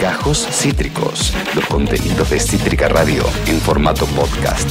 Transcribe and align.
Gajos 0.00 0.46
Cítricos, 0.50 1.32
los 1.54 1.64
contenidos 1.66 2.30
de 2.30 2.40
Cítrica 2.40 2.88
Radio 2.88 3.24
en 3.46 3.58
formato 3.60 4.06
podcast. 4.06 4.68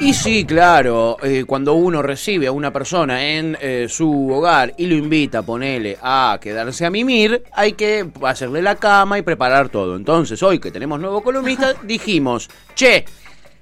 Y 0.00 0.14
sí, 0.14 0.44
claro, 0.46 1.16
eh, 1.22 1.44
cuando 1.46 1.74
uno 1.74 2.00
recibe 2.00 2.46
a 2.46 2.52
una 2.52 2.72
persona 2.72 3.22
en 3.22 3.56
eh, 3.60 3.86
su 3.88 4.30
hogar 4.30 4.72
y 4.78 4.86
lo 4.86 4.94
invita, 4.94 5.42
ponele, 5.42 5.98
a 6.00 6.38
quedarse 6.40 6.86
a 6.86 6.90
mimir, 6.90 7.42
hay 7.52 7.72
que 7.72 8.08
hacerle 8.22 8.62
la 8.62 8.76
cama 8.76 9.18
y 9.18 9.22
preparar 9.22 9.68
todo. 9.68 9.96
Entonces, 9.96 10.42
hoy 10.42 10.58
que 10.58 10.70
tenemos 10.70 11.00
nuevo 11.00 11.22
columnista, 11.22 11.74
dijimos, 11.82 12.48
che, 12.74 13.04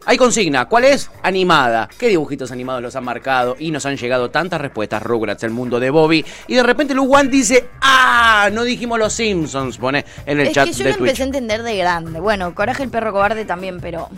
hay 0.09 0.17
consigna, 0.17 0.65
¿cuál 0.65 0.85
es? 0.85 1.11
Animada. 1.23 1.87
¿Qué 1.99 2.09
dibujitos 2.09 2.51
animados 2.51 2.81
los 2.83 2.97
han 2.97 3.05
marcado? 3.05 3.57
Y 3.59 3.71
nos 3.71 3.85
han 3.85 3.99
llegado 3.99 4.31
tantas 4.31 4.59
respuestas, 4.59 5.03
Rugrats, 5.03 5.43
el 5.43 5.51
mundo 5.51 5.79
de 5.79 5.91
Bobby. 5.91 6.25
Y 6.47 6.55
de 6.55 6.63
repente 6.63 6.95
Luwan 6.95 7.31
dice, 7.31 7.69
¡ah! 7.83 8.49
No 8.51 8.65
dijimos 8.65 8.99
los 8.99 9.13
Simpsons, 9.13 9.77
pone 9.77 10.07
en 10.25 10.41
el 10.41 10.47
es 10.47 10.55
chat 10.55 10.69
que 10.69 10.73
yo 10.73 10.85
de 10.85 10.91
lo 10.93 10.97
Twitch. 10.97 11.09
empecé 11.11 11.23
a 11.25 11.27
entender 11.27 11.63
de 11.63 11.77
grande. 11.77 12.21
Bueno, 12.21 12.55
Coraje 12.55 12.85
el 12.85 12.89
perro 12.89 13.13
cobarde 13.13 13.45
también, 13.45 13.81
pero. 13.83 14.09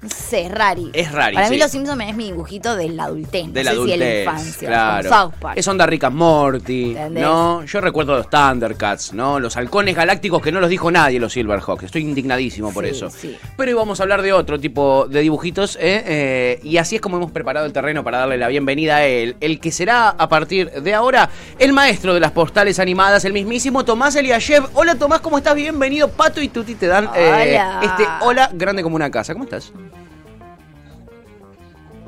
No 0.00 0.08
sé, 0.10 0.42
es 0.46 0.52
rari. 0.52 0.90
Es 0.92 1.10
rari, 1.10 1.34
Para 1.34 1.50
mí 1.50 1.58
los 1.58 1.72
Simpsons 1.72 2.00
es 2.06 2.14
mi 2.14 2.26
dibujito 2.26 2.76
de 2.76 2.88
la 2.88 3.04
adultez. 3.04 3.52
de 3.52 3.64
no 3.64 3.70
la 3.70 3.70
sé 3.72 3.76
si 3.84 3.90
de 3.90 3.96
la 3.96 4.04
adultez, 4.04 4.24
infancia. 4.26 4.68
claro. 4.68 5.08
South 5.08 5.32
Park. 5.40 5.58
Es 5.58 5.66
onda 5.66 5.86
Rick 5.86 6.08
Morty, 6.10 6.90
¿Entendés? 6.90 7.22
¿no? 7.24 7.64
Yo 7.64 7.80
recuerdo 7.80 8.16
los 8.16 8.30
Thundercats, 8.30 9.12
¿no? 9.12 9.40
Los 9.40 9.56
halcones 9.56 9.96
galácticos 9.96 10.40
que 10.40 10.52
no 10.52 10.60
los 10.60 10.70
dijo 10.70 10.88
nadie, 10.92 11.18
los 11.18 11.32
Silverhawks. 11.32 11.82
Estoy 11.82 12.02
indignadísimo 12.02 12.72
por 12.72 12.84
Sí, 12.84 12.90
eso. 12.90 13.10
sí. 13.10 13.36
Pero 13.56 13.70
hoy 13.72 13.74
vamos 13.74 13.98
a 13.98 14.04
hablar 14.04 14.22
de 14.22 14.32
otro 14.32 14.60
tipo 14.60 15.06
de 15.08 15.20
dibujitos, 15.20 15.74
¿eh? 15.80 16.04
Eh, 16.06 16.60
y 16.62 16.76
así 16.76 16.94
es 16.94 17.00
como 17.00 17.16
hemos 17.16 17.32
preparado 17.32 17.66
el 17.66 17.72
terreno 17.72 18.04
para 18.04 18.18
darle 18.18 18.38
la 18.38 18.46
bienvenida 18.46 18.98
a 18.98 19.04
él. 19.04 19.36
El 19.40 19.58
que 19.58 19.72
será, 19.72 20.10
a 20.10 20.28
partir 20.28 20.70
de 20.70 20.94
ahora, 20.94 21.28
el 21.58 21.72
maestro 21.72 22.14
de 22.14 22.20
las 22.20 22.30
postales 22.30 22.78
animadas, 22.78 23.24
el 23.24 23.32
mismísimo 23.32 23.84
Tomás 23.84 24.14
Eliashev. 24.14 24.62
Hola 24.74 24.94
Tomás, 24.94 25.20
¿cómo 25.22 25.38
estás? 25.38 25.56
Bienvenido. 25.56 26.08
Pato 26.08 26.40
y 26.40 26.46
Tuti 26.48 26.76
te 26.76 26.86
dan 26.86 27.10
eh, 27.16 27.58
Hola. 27.58 27.80
este 27.82 28.04
hola 28.20 28.50
grande 28.54 28.84
como 28.84 28.94
una 28.94 29.10
casa. 29.10 29.32
¿Cómo 29.32 29.42
estás? 29.44 29.72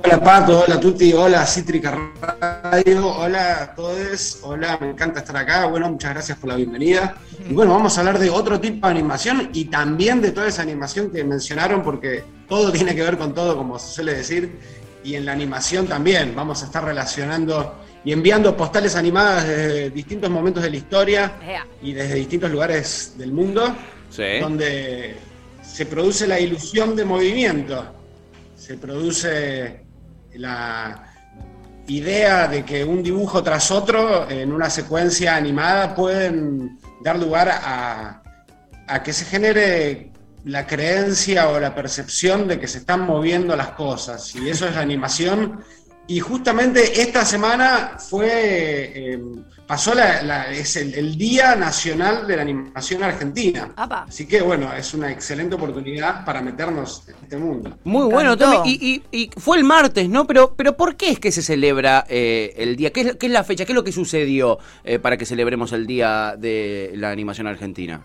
Hola 0.02 0.20
Pato, 0.22 0.64
hola 0.64 0.80
Tuti, 0.80 1.12
hola 1.12 1.46
Cítrica 1.46 2.12
Radio, 2.20 3.06
hola 3.08 3.62
a 3.62 3.74
todos, 3.74 4.38
hola, 4.42 4.78
me 4.80 4.90
encanta 4.90 5.20
estar 5.20 5.36
acá, 5.36 5.66
bueno, 5.66 5.90
muchas 5.90 6.12
gracias 6.12 6.38
por 6.38 6.48
la 6.48 6.56
bienvenida. 6.56 7.16
Y 7.48 7.52
bueno, 7.52 7.72
vamos 7.72 7.96
a 7.96 8.00
hablar 8.00 8.18
de 8.18 8.30
otro 8.30 8.58
tipo 8.60 8.86
de 8.86 8.92
animación 8.92 9.50
y 9.52 9.66
también 9.66 10.20
de 10.20 10.32
toda 10.32 10.48
esa 10.48 10.62
animación 10.62 11.10
que 11.10 11.22
mencionaron 11.24 11.82
porque 11.82 12.24
todo 12.48 12.72
tiene 12.72 12.94
que 12.94 13.02
ver 13.02 13.18
con 13.18 13.34
todo, 13.34 13.56
como 13.56 13.78
se 13.78 13.92
suele 13.92 14.14
decir, 14.14 14.58
y 15.04 15.14
en 15.14 15.24
la 15.26 15.32
animación 15.32 15.86
también. 15.86 16.34
Vamos 16.34 16.62
a 16.62 16.66
estar 16.66 16.84
relacionando 16.84 17.76
y 18.04 18.12
enviando 18.12 18.56
postales 18.56 18.96
animadas 18.96 19.46
desde 19.46 19.90
distintos 19.90 20.30
momentos 20.30 20.62
de 20.62 20.70
la 20.70 20.76
historia 20.76 21.32
y 21.82 21.92
desde 21.92 22.14
distintos 22.14 22.50
lugares 22.50 23.14
del 23.16 23.32
mundo 23.32 23.74
Sí. 24.08 24.40
donde 24.40 25.14
se 25.62 25.86
produce 25.86 26.26
la 26.26 26.40
ilusión 26.40 26.96
de 26.96 27.04
movimiento, 27.04 27.84
se 28.56 28.76
produce 28.76 29.84
la 30.34 31.10
idea 31.86 32.46
de 32.46 32.64
que 32.64 32.84
un 32.84 33.02
dibujo 33.02 33.42
tras 33.42 33.70
otro 33.70 34.28
en 34.30 34.52
una 34.52 34.70
secuencia 34.70 35.36
animada 35.36 35.94
pueden 35.94 36.78
dar 37.02 37.18
lugar 37.18 37.50
a, 37.50 38.22
que 39.04 39.12
se 39.12 39.24
genere 39.24 40.12
la 40.44 40.66
creencia 40.66 41.48
o 41.48 41.60
la 41.60 41.74
percepción 41.74 42.48
de 42.48 42.58
que 42.58 42.66
se 42.66 42.78
están 42.78 43.06
moviendo 43.06 43.54
las 43.56 43.70
cosas, 43.70 44.34
y 44.34 44.48
eso 44.48 44.66
es 44.66 44.74
la 44.74 44.80
animación. 44.80 45.60
Y 46.06 46.18
justamente 46.18 47.00
esta 47.00 47.24
semana 47.24 47.96
fue, 47.98 48.26
eh, 49.12 49.20
pasó 49.64 49.94
la- 49.94 50.22
la- 50.22 50.50
es 50.52 50.74
el, 50.74 50.92
el 50.94 51.16
Día 51.16 51.54
Nacional 51.54 52.26
de 52.26 52.34
la 52.34 52.42
Animación 52.42 53.04
Argentina. 53.04 53.72
Apa. 53.76 54.06
Así 54.08 54.26
que 54.26 54.40
bueno, 54.42 54.72
es 54.74 54.92
una 54.92 55.12
excelente 55.12 55.54
oportunidad 55.54 56.24
para 56.24 56.42
meternos 56.42 57.04
en 57.06 57.14
este 57.22 57.36
mundo. 57.36 57.78
Muy 57.84 58.06
bueno. 58.06 58.36
Tommy. 58.36 58.56
Y, 58.72 59.04
y- 59.12 59.22
y 59.22 59.30
fue 59.38 59.58
el 59.58 59.62
martes, 59.64 60.08
¿no? 60.08 60.26
Pero, 60.26 60.54
pero 60.56 60.76
¿por 60.76 60.96
qué 60.96 61.10
es 61.10 61.20
que 61.20 61.30
se 61.30 61.42
celebra 61.42 62.04
eh, 62.08 62.54
el 62.56 62.74
día? 62.74 62.90
¿Qué 62.92 63.02
es, 63.02 63.16
qué 63.16 63.26
es 63.26 63.32
la 63.32 63.44
fecha? 63.44 63.64
¿Qué 63.64 63.70
es 63.70 63.76
lo 63.76 63.84
que 63.84 63.92
sucedió 63.92 64.58
eh, 64.82 64.98
para 64.98 65.16
que 65.16 65.24
celebremos 65.26 65.70
el 65.72 65.86
Día 65.86 66.34
de 66.36 66.90
la 66.96 67.12
Animación 67.12 67.46
Argentina? 67.46 68.04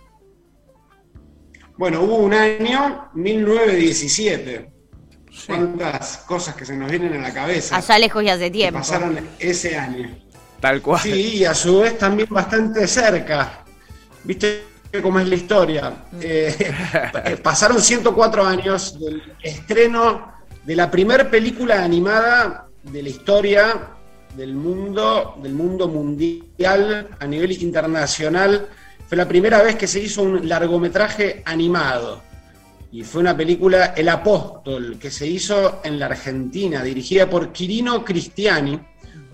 Bueno, 1.76 2.04
hubo 2.04 2.18
un 2.18 2.34
año, 2.36 3.10
1917. 3.16 4.75
Cuántas 5.48 6.18
cosas 6.20 6.56
que 6.56 6.66
se 6.66 6.76
nos 6.76 6.90
vienen 6.90 7.14
a 7.16 7.28
la 7.28 7.34
cabeza 7.34 7.78
Allá 7.78 8.00
lejos 8.00 8.24
y 8.24 8.30
hace 8.30 8.50
tiempo. 8.50 8.80
pasaron 8.80 9.20
ese 9.40 9.78
año. 9.78 10.10
Tal 10.60 10.82
cual. 10.82 11.02
Sí, 11.02 11.38
y 11.38 11.46
a 11.46 11.54
su 11.54 11.82
vez 11.82 11.98
también 11.98 12.30
bastante 12.32 12.88
cerca. 12.88 13.64
¿Viste 14.24 14.64
cómo 15.02 15.20
es 15.20 15.28
la 15.28 15.36
historia? 15.36 15.94
Eh, 16.20 16.56
eh, 17.26 17.38
pasaron 17.38 17.82
104 17.82 18.46
años 18.46 19.00
del 19.00 19.22
estreno 19.44 20.34
de 20.64 20.76
la 20.76 20.90
primera 20.90 21.30
película 21.30 21.84
animada 21.84 22.68
de 22.84 23.04
la 23.04 23.10
historia 23.10 23.90
del 24.36 24.54
mundo, 24.54 25.36
del 25.42 25.54
mundo 25.54 25.88
mundial 25.88 27.10
a 27.20 27.28
nivel 27.28 27.52
internacional. 27.52 28.68
Fue 29.08 29.18
la 29.18 29.28
primera 29.28 29.62
vez 29.62 29.76
que 29.76 29.88
se 29.88 30.00
hizo 30.00 30.24
un 30.24 30.48
largometraje 30.48 31.44
animado. 31.46 32.24
Y 32.96 33.04
fue 33.04 33.20
una 33.20 33.36
película 33.36 33.88
El 33.88 34.08
Apóstol, 34.08 34.98
que 34.98 35.12
se 35.12 35.28
hizo 35.28 35.82
en 35.84 36.00
la 36.00 36.06
Argentina, 36.06 36.82
dirigida 36.82 37.30
por 37.30 37.52
Quirino 37.52 38.06
Cristiani, 38.06 38.80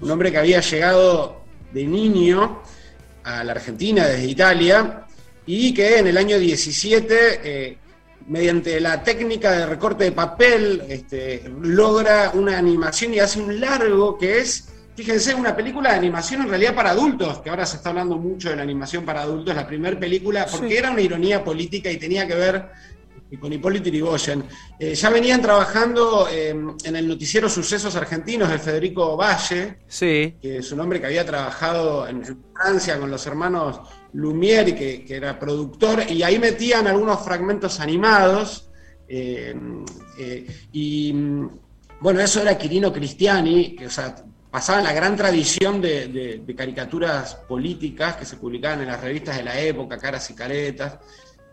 un 0.01 0.09
hombre 0.09 0.31
que 0.31 0.39
había 0.39 0.61
llegado 0.61 1.43
de 1.71 1.85
niño 1.85 2.63
a 3.23 3.43
la 3.43 3.51
Argentina 3.51 4.07
desde 4.07 4.25
Italia 4.25 5.05
y 5.45 5.75
que 5.75 5.99
en 5.99 6.07
el 6.07 6.17
año 6.17 6.39
17, 6.39 7.15
eh, 7.43 7.77
mediante 8.25 8.79
la 8.79 9.03
técnica 9.03 9.51
de 9.51 9.67
recorte 9.67 10.05
de 10.05 10.11
papel, 10.11 10.81
este, 10.89 11.43
logra 11.61 12.31
una 12.33 12.57
animación 12.57 13.13
y 13.13 13.19
hace 13.19 13.39
un 13.39 13.59
largo 13.59 14.17
que 14.17 14.39
es, 14.39 14.69
fíjense, 14.95 15.35
una 15.35 15.55
película 15.55 15.91
de 15.91 15.97
animación 15.97 16.41
en 16.41 16.49
realidad 16.49 16.73
para 16.73 16.89
adultos, 16.89 17.37
que 17.41 17.51
ahora 17.51 17.67
se 17.67 17.77
está 17.77 17.89
hablando 17.89 18.17
mucho 18.17 18.49
de 18.49 18.55
la 18.55 18.63
animación 18.63 19.05
para 19.05 19.21
adultos, 19.21 19.55
la 19.55 19.67
primera 19.67 19.99
película, 19.99 20.47
porque 20.49 20.79
era 20.79 20.89
una 20.89 21.01
ironía 21.01 21.43
política 21.43 21.91
y 21.91 21.97
tenía 21.97 22.25
que 22.25 22.33
ver 22.33 22.65
y 23.31 23.37
con 23.37 23.51
Hipólito 23.53 23.85
Yrigoyen. 23.89 24.43
Eh, 24.77 24.93
ya 24.93 25.09
venían 25.09 25.41
trabajando 25.41 26.27
eh, 26.29 26.49
en 26.49 26.95
el 26.95 27.07
noticiero 27.07 27.49
Sucesos 27.49 27.95
Argentinos 27.95 28.49
de 28.49 28.59
Federico 28.59 29.15
Valle, 29.17 29.77
Sí. 29.87 30.35
que 30.41 30.57
es 30.57 30.71
un 30.73 30.81
hombre 30.81 30.99
que 30.99 31.07
había 31.07 31.25
trabajado 31.25 32.07
en, 32.07 32.17
en 32.25 32.43
Francia 32.53 32.99
con 32.99 33.09
los 33.09 33.25
hermanos 33.25 33.79
Lumière, 34.13 34.75
que, 34.77 35.05
que 35.05 35.15
era 35.15 35.39
productor, 35.39 36.03
y 36.11 36.21
ahí 36.23 36.37
metían 36.37 36.85
algunos 36.87 37.21
fragmentos 37.23 37.79
animados. 37.79 38.67
eh, 39.07 39.55
y 40.71 41.13
bueno, 41.99 42.19
eso 42.19 42.41
era 42.41 42.57
Quirino 42.57 42.91
Cristiani, 42.91 43.75
que 43.75 43.85
o 43.87 43.89
sea, 43.89 44.15
pasaba 44.49 44.79
en 44.79 44.85
la 44.85 44.93
gran 44.93 45.15
tradición 45.15 45.79
de, 45.81 46.07
de- 46.07 46.41
de 46.45 46.55
caricaturas 46.55 47.35
políticas 47.47 48.15
que 48.17 48.25
se 48.25 48.37
publicaban 48.37 48.81
en 48.81 48.87
las 48.87 48.99
revistas 49.01 49.37
de 49.37 49.43
la 49.43 49.59
época, 49.59 49.97
Caras 49.97 50.29
y 50.29 50.33
Caretas. 50.33 50.97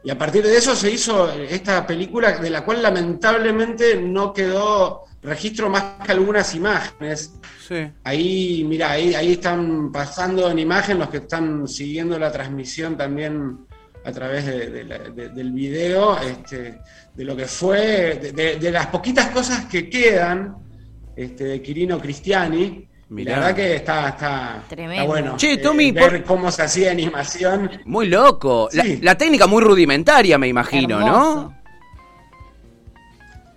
Y 0.05 0.11
a 0.11 0.17
partir 0.19 0.45
de 0.45 0.57
eso 0.57 0.75
se 0.77 0.91
hizo 0.91 1.31
esta 1.33 1.87
película 1.87 2.39
de 2.39 2.51
la 2.51 2.65
cual 2.65 2.83
lamentablemente 2.83 3.97
no 4.01 4.33
quedó 4.33 5.05
registro 5.23 5.69
más 5.69 5.97
que 6.05 6.13
algunas 6.13 6.55
imágenes. 6.55 7.35
Sí. 7.67 7.91
Ahí, 8.05 8.65
mira, 8.67 8.93
ahí, 8.93 9.15
ahí 9.15 9.33
están 9.33 9.91
pasando 9.93 10.49
en 10.51 10.59
imagen 10.61 10.99
los 10.99 11.09
que 11.11 11.19
están 11.19 11.67
siguiendo 11.67 12.19
la 12.19 12.31
transmisión 12.31 12.97
también 12.97 13.59
a 14.05 14.13
través 14.13 14.47
de- 14.47 14.71
de 14.71 14.85
la- 14.85 14.99
de- 14.99 15.29
del 15.31 15.51
video, 15.53 16.19
este, 16.21 16.79
de 17.15 17.25
lo 17.25 17.37
que 17.37 17.47
fue, 17.47 18.19
de 18.61 18.71
las 18.71 18.87
poquitas 18.87 19.27
cosas 19.31 19.67
que 19.67 19.91
quedan 19.91 20.57
este, 21.17 21.45
de 21.45 21.61
Quirino 21.61 21.99
Cristiani. 22.01 22.88
Mirá. 23.11 23.33
la 23.33 23.39
verdad 23.39 23.57
que 23.57 23.77
está, 23.77 24.09
está, 24.11 24.63
Tremendo. 24.69 24.95
está 25.03 25.07
bueno. 25.07 25.37
Che, 25.39 25.53
eh, 25.55 25.57
Tommy, 25.59 25.93
ver 25.93 26.11
por- 26.11 26.25
cómo 26.25 26.51
se 26.53 26.63
hacía 26.63 26.91
animación. 26.91 27.71
Muy 27.87 28.07
loco. 28.07 28.69
La, 28.73 28.83
Sí. 28.85 28.99
la 29.01 29.17
técnica 29.17 29.47
muy 29.47 29.63
rudimentaria, 29.63 30.37
me 30.37 30.47
imagino, 30.49 30.99
Hermoso. 30.99 31.15
¿no? 31.15 31.59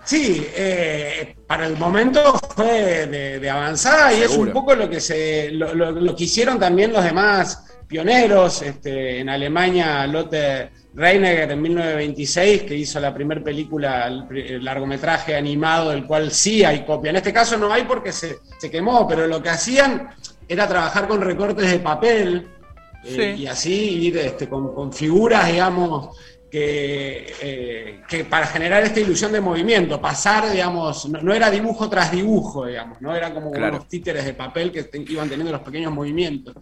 Sí, 0.03 0.45
eh, 0.55 1.35
para 1.47 1.67
el 1.67 1.77
momento 1.77 2.33
fue 2.55 3.05
de, 3.07 3.39
de 3.39 3.49
avanzada 3.49 4.11
y 4.13 4.21
es 4.23 4.31
un 4.31 4.51
poco 4.51 4.73
lo 4.73 4.89
que 4.89 4.99
se 4.99 5.51
lo, 5.51 5.73
lo- 5.75 5.91
lo 5.91 6.15
que 6.15 6.23
hicieron 6.23 6.59
también 6.59 6.91
los 6.91 7.03
demás 7.03 7.65
pioneros 7.91 8.61
este, 8.61 9.19
en 9.19 9.27
Alemania, 9.27 10.07
Lotte 10.07 10.69
Reiniger 10.95 11.51
en 11.51 11.61
1926, 11.61 12.63
que 12.63 12.73
hizo 12.75 13.01
la 13.01 13.13
primera 13.13 13.43
película, 13.43 14.07
el, 14.07 14.63
largometraje 14.63 15.35
animado, 15.35 15.89
del 15.89 16.05
cual 16.05 16.31
sí 16.31 16.63
hay 16.63 16.85
copia. 16.85 17.09
En 17.09 17.17
este 17.17 17.33
caso 17.33 17.57
no 17.57 17.71
hay 17.71 17.83
porque 17.83 18.13
se, 18.13 18.38
se 18.57 18.71
quemó, 18.71 19.05
pero 19.05 19.27
lo 19.27 19.43
que 19.43 19.49
hacían 19.49 20.07
era 20.47 20.69
trabajar 20.69 21.05
con 21.09 21.19
recortes 21.21 21.69
de 21.69 21.79
papel 21.79 22.47
eh, 23.03 23.35
y 23.38 23.45
así 23.47 24.05
ir 24.07 24.17
este, 24.19 24.47
con, 24.47 24.73
con 24.73 24.93
figuras, 24.93 25.51
digamos, 25.51 26.15
que, 26.49 27.33
eh, 27.41 28.01
que 28.07 28.23
para 28.25 28.45
generar 28.47 28.83
esta 28.83 28.99
ilusión 29.01 29.31
de 29.33 29.39
movimiento, 29.41 29.99
pasar, 30.01 30.49
digamos, 30.51 31.07
no, 31.09 31.21
no 31.21 31.33
era 31.33 31.49
dibujo 31.49 31.89
tras 31.89 32.11
dibujo, 32.11 32.65
digamos, 32.67 33.01
no 33.01 33.13
era 33.15 33.33
como 33.33 33.51
Claro. 33.51 33.75
unos 33.77 33.88
títeres 33.89 34.23
de 34.25 34.33
papel 34.33 34.71
que 34.71 34.83
te- 34.83 35.05
iban 35.09 35.27
teniendo 35.29 35.51
los 35.53 35.61
pequeños 35.61 35.93
movimientos. 35.93 36.55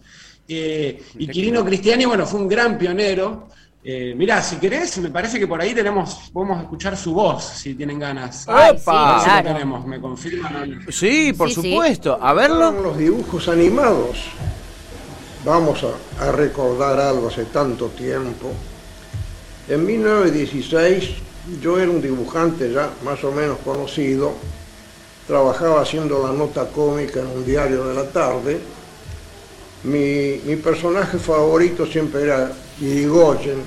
Eh, 0.52 1.02
y 1.16 1.28
Quirino 1.28 1.64
Cristiani, 1.64 2.04
bueno, 2.06 2.26
fue 2.26 2.40
un 2.40 2.48
gran 2.48 2.76
pionero. 2.76 3.46
Eh, 3.82 4.14
mirá, 4.16 4.42
si 4.42 4.56
querés, 4.56 4.98
me 4.98 5.08
parece 5.10 5.38
que 5.38 5.46
por 5.46 5.60
ahí 5.60 5.72
tenemos, 5.72 6.30
podemos 6.32 6.60
escuchar 6.60 6.96
su 6.96 7.14
voz, 7.14 7.44
si 7.44 7.74
tienen 7.74 7.98
ganas. 7.98 8.44
Ay, 8.48 8.72
sí, 8.74 8.82
¡Opa! 8.82 9.20
Sí, 9.20 9.26
lo 9.26 9.32
claro. 9.32 9.48
tenemos, 9.54 9.86
me 9.86 10.00
confirman. 10.00 10.86
Sí, 10.90 11.32
por 11.32 11.48
Sí, 11.48 11.54
sí. 11.62 11.70
supuesto. 11.70 12.18
A 12.20 12.32
verlo. 12.34 12.72
Los 12.72 12.98
dibujos 12.98 13.48
animados. 13.48 14.18
Vamos 15.44 15.82
a, 15.84 16.26
a 16.28 16.32
recordar 16.32 16.98
algo 17.00 17.28
hace 17.28 17.44
tanto 17.46 17.86
tiempo. 17.88 18.50
En 19.68 19.86
1916 19.86 21.10
yo 21.62 21.78
era 21.78 21.90
un 21.90 22.02
dibujante 22.02 22.70
ya 22.72 22.90
más 23.04 23.22
o 23.24 23.32
menos 23.32 23.58
conocido. 23.64 24.32
Trabajaba 25.26 25.80
haciendo 25.82 26.26
la 26.26 26.32
nota 26.34 26.66
cómica 26.68 27.20
en 27.20 27.28
un 27.28 27.46
diario 27.46 27.84
de 27.86 27.94
la 27.94 28.04
tarde. 28.10 28.60
Mi, 29.84 30.40
mi 30.44 30.56
personaje 30.56 31.18
favorito 31.18 31.86
siempre 31.86 32.22
era 32.22 32.52
Irigoyen, 32.80 33.62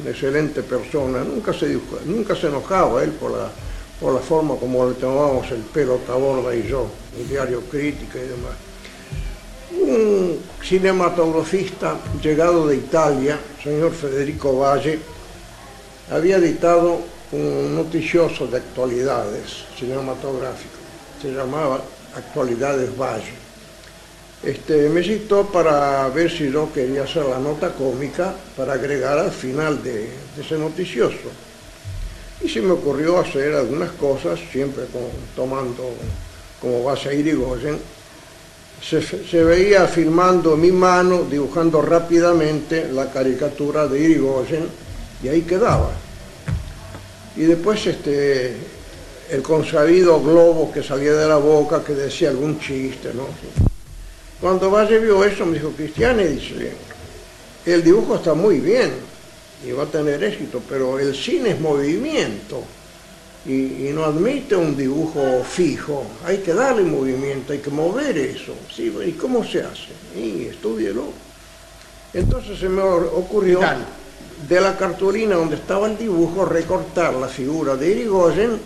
una 0.00 0.10
excelente 0.10 0.62
persona. 0.62 1.22
Nunca 1.22 1.52
se, 1.52 1.78
nunca 2.04 2.34
se 2.34 2.48
enojaba 2.48 3.02
él 3.04 3.10
por 3.12 3.30
la, 3.30 3.50
por 4.00 4.12
la 4.12 4.20
forma 4.20 4.56
como 4.56 4.86
le 4.86 4.94
tomábamos 4.94 5.50
el 5.52 5.60
pelo 5.60 5.96
Taborda 6.06 6.54
y 6.54 6.66
yo, 6.66 6.88
el 7.18 7.28
diario 7.28 7.60
Crítica 7.70 8.18
y 8.18 8.28
demás. 8.28 8.56
Un 9.72 10.40
cinematografista 10.62 11.96
llegado 12.22 12.66
de 12.66 12.76
Italia, 12.76 13.38
señor 13.62 13.92
Federico 13.92 14.58
Valle, 14.58 14.98
había 16.10 16.36
editado 16.36 17.00
un 17.32 17.74
noticioso 17.74 18.46
de 18.46 18.58
actualidades 18.58 19.64
cinematográfico. 19.78 20.76
Se 21.20 21.32
llamaba 21.32 21.80
Actualidades 22.14 22.96
Valle. 22.96 23.45
Este, 24.42 24.88
me 24.90 25.02
citó 25.02 25.46
para 25.46 26.08
ver 26.10 26.30
si 26.30 26.50
yo 26.50 26.70
quería 26.72 27.04
hacer 27.04 27.24
la 27.24 27.38
nota 27.38 27.72
cómica 27.72 28.34
para 28.56 28.74
agregar 28.74 29.18
al 29.18 29.32
final 29.32 29.82
de, 29.82 30.08
ese 30.38 30.58
noticioso. 30.58 31.30
Y 32.42 32.48
se 32.48 32.60
me 32.60 32.72
ocurrió 32.72 33.18
hacer 33.18 33.54
algunas 33.54 33.92
cosas, 33.92 34.38
siempre 34.52 34.84
tomando 35.34 35.94
como 36.60 36.84
base 36.84 37.08
a 37.08 37.14
Irigoyen. 37.14 37.78
Se, 38.80 39.00
se 39.00 39.42
veía 39.42 39.86
filmando 39.88 40.54
mi 40.54 40.70
mano, 40.70 41.24
dibujando 41.28 41.80
rápidamente 41.80 42.88
la 42.92 43.10
caricatura 43.10 43.88
de 43.88 44.00
Irigoyen, 44.00 44.68
y 45.22 45.28
ahí 45.28 45.42
quedaba. 45.42 45.92
Y 47.36 47.42
después 47.42 47.86
este, 47.86 48.54
el 49.30 49.42
consabido 49.42 50.22
globo 50.22 50.70
que 50.70 50.82
salía 50.82 51.14
de 51.14 51.26
la 51.26 51.36
boca, 51.36 51.82
que 51.82 51.94
decía 51.94 52.28
algún 52.28 52.60
chiste, 52.60 53.12
¿no? 53.14 53.26
Cuando 54.40 54.70
Valle 54.70 54.98
vio 54.98 55.24
eso, 55.24 55.46
me 55.46 55.54
dijo, 55.54 55.70
Cristiane, 55.70 56.26
dice, 56.26 56.72
el 57.64 57.82
dibujo 57.82 58.16
está 58.16 58.34
muy 58.34 58.60
bien 58.60 58.92
y 59.66 59.72
va 59.72 59.84
a 59.84 59.86
tener 59.86 60.22
éxito, 60.22 60.62
pero 60.68 60.98
el 60.98 61.14
cine 61.14 61.50
es 61.50 61.60
movimiento 61.60 62.62
y, 63.46 63.88
y 63.88 63.90
no 63.94 64.04
admite 64.04 64.54
un 64.56 64.76
dibujo 64.76 65.42
fijo. 65.42 66.06
Hay 66.24 66.38
que 66.38 66.52
darle 66.52 66.82
movimiento, 66.82 67.52
hay 67.52 67.60
que 67.60 67.70
mover 67.70 68.18
eso. 68.18 68.54
¿sí? 68.74 68.94
¿Y 69.06 69.12
cómo 69.12 69.44
se 69.44 69.60
hace? 69.62 69.92
Y 70.14 70.46
estúdielo. 70.46 71.04
Entonces 72.12 72.58
se 72.58 72.68
me 72.68 72.82
ocurrió 72.82 73.60
de 74.48 74.60
la 74.60 74.76
cartulina 74.76 75.36
donde 75.36 75.56
estaba 75.56 75.86
el 75.86 75.98
dibujo 75.98 76.44
recortar 76.44 77.14
la 77.14 77.28
figura 77.28 77.76
de 77.76 77.90
Irigoyen, 77.90 78.60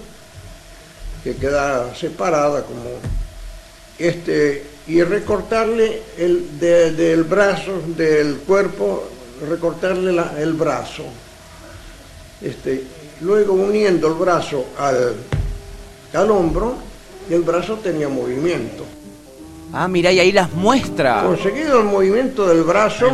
que 1.22 1.36
queda 1.36 1.94
separada 1.94 2.64
como 2.64 2.90
este, 3.98 4.64
y 4.86 5.02
recortarle 5.02 6.02
el 6.18 6.58
de- 6.58 6.92
del 6.92 7.24
brazo, 7.24 7.80
del 7.96 8.38
cuerpo, 8.38 9.08
recortarle 9.48 10.20
el 10.38 10.52
brazo. 10.54 11.04
Este, 12.42 12.84
luego 13.20 13.52
uniendo 13.54 14.08
el 14.08 14.14
brazo 14.14 14.66
al, 14.78 15.14
al 16.14 16.30
hombro, 16.30 16.74
el 17.30 17.42
brazo 17.42 17.76
tenía 17.76 18.08
movimiento. 18.08 18.84
Ah, 19.72 19.86
mira, 19.88 20.10
y 20.10 20.18
ahí 20.18 20.32
las 20.32 20.52
muestra. 20.52 21.22
Conseguido 21.22 21.78
el 21.80 21.86
movimiento 21.86 22.46
del 22.48 22.64
brazo, 22.64 23.06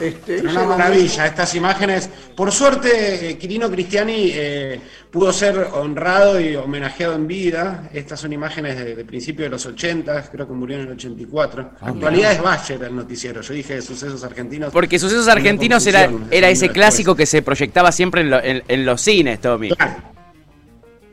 este, 0.00 0.42
una 0.42 0.64
maravilla, 0.64 1.26
estas 1.26 1.54
imágenes. 1.54 2.10
Por 2.36 2.52
suerte, 2.52 3.30
eh, 3.30 3.38
Quirino 3.38 3.70
Cristiani 3.70 4.30
eh, 4.34 4.80
pudo 5.10 5.32
ser 5.32 5.68
honrado 5.72 6.38
y 6.40 6.56
homenajeado 6.56 7.14
en 7.14 7.26
vida. 7.26 7.88
Estas 7.94 8.20
son 8.20 8.32
imágenes 8.32 8.76
de, 8.76 8.94
de 8.94 9.04
principio 9.04 9.44
de 9.44 9.50
los 9.50 9.64
80, 9.64 10.30
creo 10.30 10.46
que 10.46 10.52
murió 10.52 10.76
en 10.76 10.82
el 10.82 10.92
84. 10.92 11.70
Actualidad 11.80 12.32
es 12.32 12.42
Bayer 12.42 12.82
el 12.82 12.96
noticiero. 12.96 13.40
Yo 13.40 13.54
dije 13.54 13.80
sucesos 13.80 14.22
argentinos. 14.24 14.72
Porque 14.72 14.98
Sucesos 14.98 15.28
Argentinos 15.28 15.86
era, 15.86 16.10
era 16.30 16.48
ese 16.50 16.66
después. 16.66 16.70
clásico 16.72 17.14
que 17.16 17.26
se 17.26 17.40
proyectaba 17.42 17.92
siempre 17.92 18.20
en, 18.20 18.30
lo- 18.30 18.42
en- 18.42 18.62
en 18.68 18.84
los 18.84 19.00
cines, 19.00 19.40
Tommy. 19.40 19.70
Claro. 19.70 19.94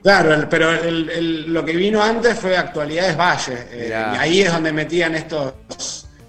Claro, 0.01 0.33
el- 0.33 0.47
pero 0.47 0.71
el- 0.71 1.09
el- 1.09 1.53
lo 1.53 1.63
que 1.63 1.73
vino 1.75 2.01
antes 2.01 2.37
fue 2.39 2.57
Actualidades 2.57 3.15
Valle. 3.17 3.57
eh, 3.71 3.89
y 3.89 4.17
ahí 4.17 4.41
es 4.41 4.51
donde 4.51 4.71
metían 4.73 5.13
estos, 5.15 5.53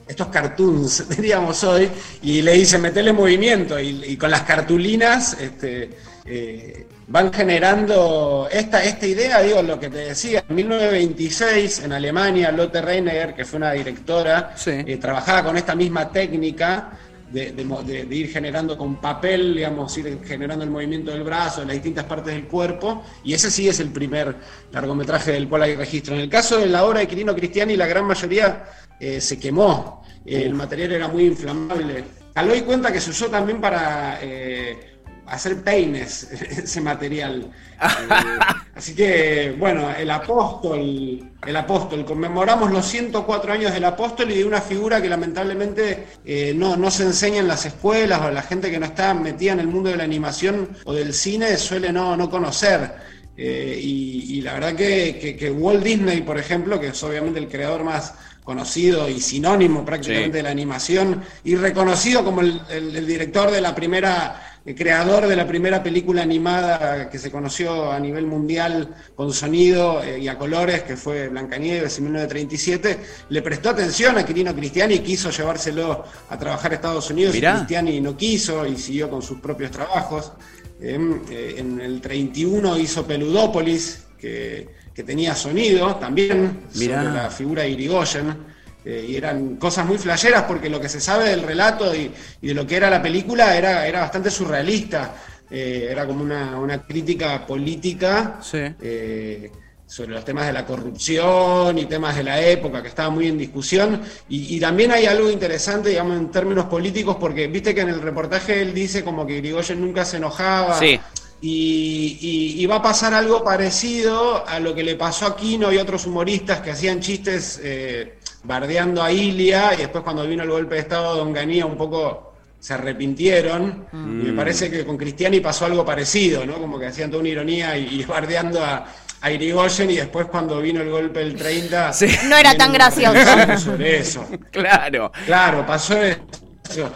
estos 0.06 0.26
cartoons, 0.28 1.08
diríamos 1.16 1.64
hoy, 1.64 1.88
y 2.22 2.42
le 2.42 2.52
dicen 2.52 2.82
metele 2.82 3.12
movimiento. 3.12 3.80
Y, 3.80 4.04
y 4.06 4.16
con 4.16 4.30
las 4.30 4.42
cartulinas 4.42 5.38
este, 5.40 5.90
eh, 6.26 6.86
van 7.08 7.32
generando 7.32 8.46
esta, 8.50 8.84
esta 8.84 9.06
idea, 9.06 9.40
digo, 9.40 9.62
lo 9.62 9.80
que 9.80 9.88
te 9.88 9.98
decía. 9.98 10.44
En 10.48 10.54
1926, 10.54 11.80
en 11.84 11.92
Alemania, 11.92 12.52
Lotte 12.52 12.80
Reiniger, 12.82 13.34
que 13.34 13.44
fue 13.46 13.56
una 13.58 13.72
directora, 13.72 14.52
Sí. 14.54 14.70
eh, 14.86 14.98
trabajaba 14.98 15.44
con 15.44 15.56
esta 15.56 15.74
misma 15.74 16.10
técnica 16.12 16.90
de, 17.32 18.06
ir 18.10 18.28
generando 18.28 18.76
con 18.76 19.00
papel, 19.00 19.54
digamos, 19.54 19.96
ir 19.98 20.20
generando 20.24 20.64
el 20.64 20.70
movimiento 20.70 21.10
del 21.10 21.22
brazo, 21.22 21.60
de 21.60 21.66
las 21.66 21.74
distintas 21.74 22.04
partes 22.04 22.34
del 22.34 22.46
cuerpo, 22.46 23.02
y 23.24 23.32
ese 23.34 23.50
sí 23.50 23.68
es 23.68 23.80
el 23.80 23.90
primer 23.90 24.36
largometraje 24.70 25.32
del 25.32 25.48
cual 25.48 25.62
hay 25.62 25.74
registro. 25.74 26.14
En 26.14 26.20
el 26.20 26.28
caso 26.28 26.58
de 26.58 26.66
la 26.66 26.84
obra 26.84 27.00
de 27.00 27.08
Quirino 27.08 27.34
Cristiani, 27.34 27.76
la 27.76 27.86
gran 27.86 28.04
mayoría 28.04 28.64
eh, 29.00 29.20
se 29.20 29.38
quemó, 29.38 30.04
el 30.24 30.54
material 30.54 30.92
era 30.92 31.08
muy 31.08 31.24
inflamable. 31.24 32.04
Caló 32.34 32.54
y 32.54 32.62
cuenta 32.62 32.92
que 32.92 33.00
se 33.00 33.10
usó 33.10 33.28
también 33.28 33.60
para 33.60 34.18
eh, 34.22 34.91
hacer 35.26 35.62
peines, 35.62 36.24
ese 36.32 36.80
material. 36.80 37.50
Eh, 37.82 38.38
así 38.74 38.94
que, 38.94 39.54
bueno, 39.58 39.90
el 39.96 40.10
apóstol, 40.10 41.30
el 41.46 41.56
apóstol, 41.56 42.04
conmemoramos 42.04 42.70
los 42.70 42.86
104 42.86 43.52
años 43.52 43.72
del 43.72 43.84
apóstol 43.84 44.30
y 44.30 44.38
de 44.38 44.44
una 44.44 44.60
figura 44.60 45.00
que 45.02 45.08
lamentablemente 45.08 46.06
eh, 46.24 46.52
no, 46.54 46.76
no 46.76 46.90
se 46.90 47.02
enseña 47.04 47.38
en 47.40 47.48
las 47.48 47.66
escuelas 47.66 48.20
o 48.22 48.30
la 48.30 48.42
gente 48.42 48.70
que 48.70 48.78
no 48.78 48.86
está 48.86 49.14
metida 49.14 49.52
en 49.52 49.60
el 49.60 49.68
mundo 49.68 49.90
de 49.90 49.96
la 49.96 50.04
animación 50.04 50.68
o 50.84 50.92
del 50.92 51.12
cine 51.14 51.56
suele 51.56 51.92
no, 51.92 52.16
no 52.16 52.30
conocer. 52.30 52.92
Eh, 53.36 53.80
y, 53.82 54.38
y 54.38 54.40
la 54.42 54.52
verdad 54.54 54.74
que, 54.74 55.18
que- 55.20 55.36
que 55.36 55.50
Walt 55.50 55.82
Disney, 55.82 56.20
por 56.20 56.38
ejemplo, 56.38 56.78
que 56.78 56.88
es 56.88 57.02
obviamente 57.02 57.38
el 57.40 57.48
creador 57.48 57.82
más 57.82 58.14
conocido 58.44 59.08
y 59.08 59.20
sinónimo 59.20 59.84
prácticamente 59.84 60.30
Sí. 60.30 60.36
de 60.38 60.42
la 60.42 60.50
animación 60.50 61.22
y 61.44 61.54
reconocido 61.56 62.24
como 62.24 62.40
el, 62.42 62.60
el- 62.70 62.94
el 62.94 63.06
director 63.06 63.50
de 63.50 63.60
la 63.62 63.74
primera, 63.74 64.51
el 64.64 64.74
creador 64.76 65.26
de 65.26 65.34
la 65.34 65.46
primera 65.46 65.82
película 65.82 66.22
animada 66.22 67.10
que 67.10 67.18
se 67.18 67.30
conoció 67.30 67.90
a 67.90 67.98
nivel 67.98 68.26
mundial 68.26 68.94
con 69.16 69.32
sonido 69.32 70.02
eh, 70.02 70.20
y 70.20 70.28
a 70.28 70.38
colores, 70.38 70.82
que 70.82 70.96
fue 70.96 71.28
Blancanieves 71.28 71.98
en 71.98 72.04
1937, 72.04 72.98
le 73.28 73.42
prestó 73.42 73.70
atención 73.70 74.16
a 74.18 74.24
Quirino 74.24 74.54
Cristiani 74.54 74.94
y 74.94 74.98
quiso 75.00 75.30
llevárselo 75.30 76.04
a 76.28 76.38
trabajar 76.38 76.72
a 76.72 76.74
Estados 76.76 77.10
Unidos 77.10 77.34
Mirá. 77.34 77.56
Cristiani 77.56 78.00
no 78.00 78.16
quiso 78.16 78.64
y 78.64 78.76
siguió 78.76 79.10
con 79.10 79.22
sus 79.22 79.40
propios 79.40 79.72
trabajos. 79.72 80.32
Eh, 80.80 80.98
eh, 81.30 81.54
en 81.58 81.80
el 81.80 82.00
31 82.00 82.78
hizo 82.78 83.04
Peludópolis, 83.04 84.04
que, 84.18 84.68
que 84.94 85.02
tenía 85.02 85.34
sonido 85.34 85.96
también, 85.96 86.68
Mirá. 86.74 87.02
sobre 87.02 87.14
la 87.16 87.30
figura 87.30 87.62
de 87.62 87.70
Irigoyen. 87.70 88.51
Eh, 88.84 89.06
y 89.08 89.16
eran 89.16 89.56
cosas 89.56 89.86
muy 89.86 89.98
flasheras 89.98 90.42
porque 90.44 90.68
lo 90.70 90.80
que 90.80 90.88
se 90.88 91.00
sabe 91.00 91.28
del 91.28 91.42
relato 91.42 91.94
y, 91.94 92.10
y 92.40 92.48
de 92.48 92.54
lo 92.54 92.66
que 92.66 92.76
era 92.76 92.90
la 92.90 93.00
película 93.02 93.56
era, 93.56 93.86
era 93.86 94.00
bastante 94.00 94.30
surrealista. 94.30 95.14
Eh, 95.50 95.88
era 95.90 96.06
como 96.06 96.22
una, 96.22 96.58
una 96.58 96.82
crítica 96.82 97.46
política 97.46 98.38
Sí. 98.42 98.58
eh, 98.80 99.50
sobre 99.86 100.12
los 100.12 100.24
temas 100.24 100.46
de 100.46 100.54
la 100.54 100.64
corrupción 100.64 101.76
y 101.76 101.84
temas 101.84 102.16
de 102.16 102.22
la 102.22 102.40
época 102.40 102.80
que 102.80 102.88
estaba 102.88 103.10
muy 103.10 103.26
en 103.28 103.36
discusión. 103.36 104.00
Y, 104.30 104.56
y 104.56 104.60
también 104.60 104.90
hay 104.92 105.04
algo 105.04 105.30
interesante, 105.30 105.90
digamos, 105.90 106.16
en 106.16 106.30
términos 106.30 106.64
políticos, 106.64 107.18
porque 107.20 107.46
viste 107.48 107.74
que 107.74 107.82
en 107.82 107.90
el 107.90 108.00
reportaje 108.00 108.62
él 108.62 108.72
dice 108.72 109.04
como 109.04 109.26
que 109.26 109.36
Irigoyen 109.36 109.80
nunca 109.82 110.06
se 110.06 110.16
enojaba. 110.16 110.78
Sí. 110.78 110.98
Y, 111.42 112.18
y- 112.20 112.62
y 112.62 112.66
va 112.66 112.76
a 112.76 112.82
pasar 112.82 113.12
algo 113.14 113.42
parecido 113.44 114.46
a 114.46 114.58
lo 114.60 114.74
que 114.74 114.82
le 114.84 114.94
pasó 114.94 115.26
a 115.26 115.36
Kino 115.36 115.72
y 115.72 115.76
otros 115.76 116.06
humoristas 116.06 116.60
que 116.60 116.70
hacían 116.70 117.00
chistes 117.00 117.60
eh, 117.62 118.14
bardeando 118.44 119.02
a 119.02 119.12
Ilia 119.12 119.74
y 119.74 119.78
después 119.78 120.02
cuando 120.04 120.26
vino 120.26 120.42
el 120.42 120.50
golpe 120.50 120.74
de 120.76 120.80
Estado 120.80 121.14
de 121.14 121.20
Onganía 121.20 121.66
un 121.66 121.76
poco 121.76 122.34
se 122.58 122.74
arrepintieron 122.74 123.86
y 123.92 123.96
me 123.96 124.32
parece 124.34 124.70
que 124.70 124.84
con 124.86 124.96
Cristiani 124.96 125.40
pasó 125.40 125.66
algo 125.66 125.84
parecido, 125.84 126.46
¿no? 126.46 126.54
Como 126.54 126.78
que 126.78 126.86
hacían 126.86 127.10
toda 127.10 127.20
una 127.20 127.28
ironía 127.28 127.76
y, 127.76 128.00
y 128.00 128.04
bardeando 128.06 128.64
a, 128.64 128.86
a 129.22 129.30
Irigoyen 129.30 129.90
y 129.90 129.96
después 129.96 130.26
cuando 130.26 130.60
vino 130.60 130.80
el 130.80 130.90
golpe 130.90 131.20
del 131.20 131.36
30... 131.36 131.92
Sí. 131.92 132.08
No 132.28 132.36
era 132.36 132.56
tan 132.56 132.72
gracioso. 132.72 133.14
relato 133.14 133.58
Sobre 133.58 133.98
eso. 133.98 134.26
Claro. 134.50 135.12
Claro, 135.26 135.64
pasó 135.64 135.96
eso. 136.02 136.92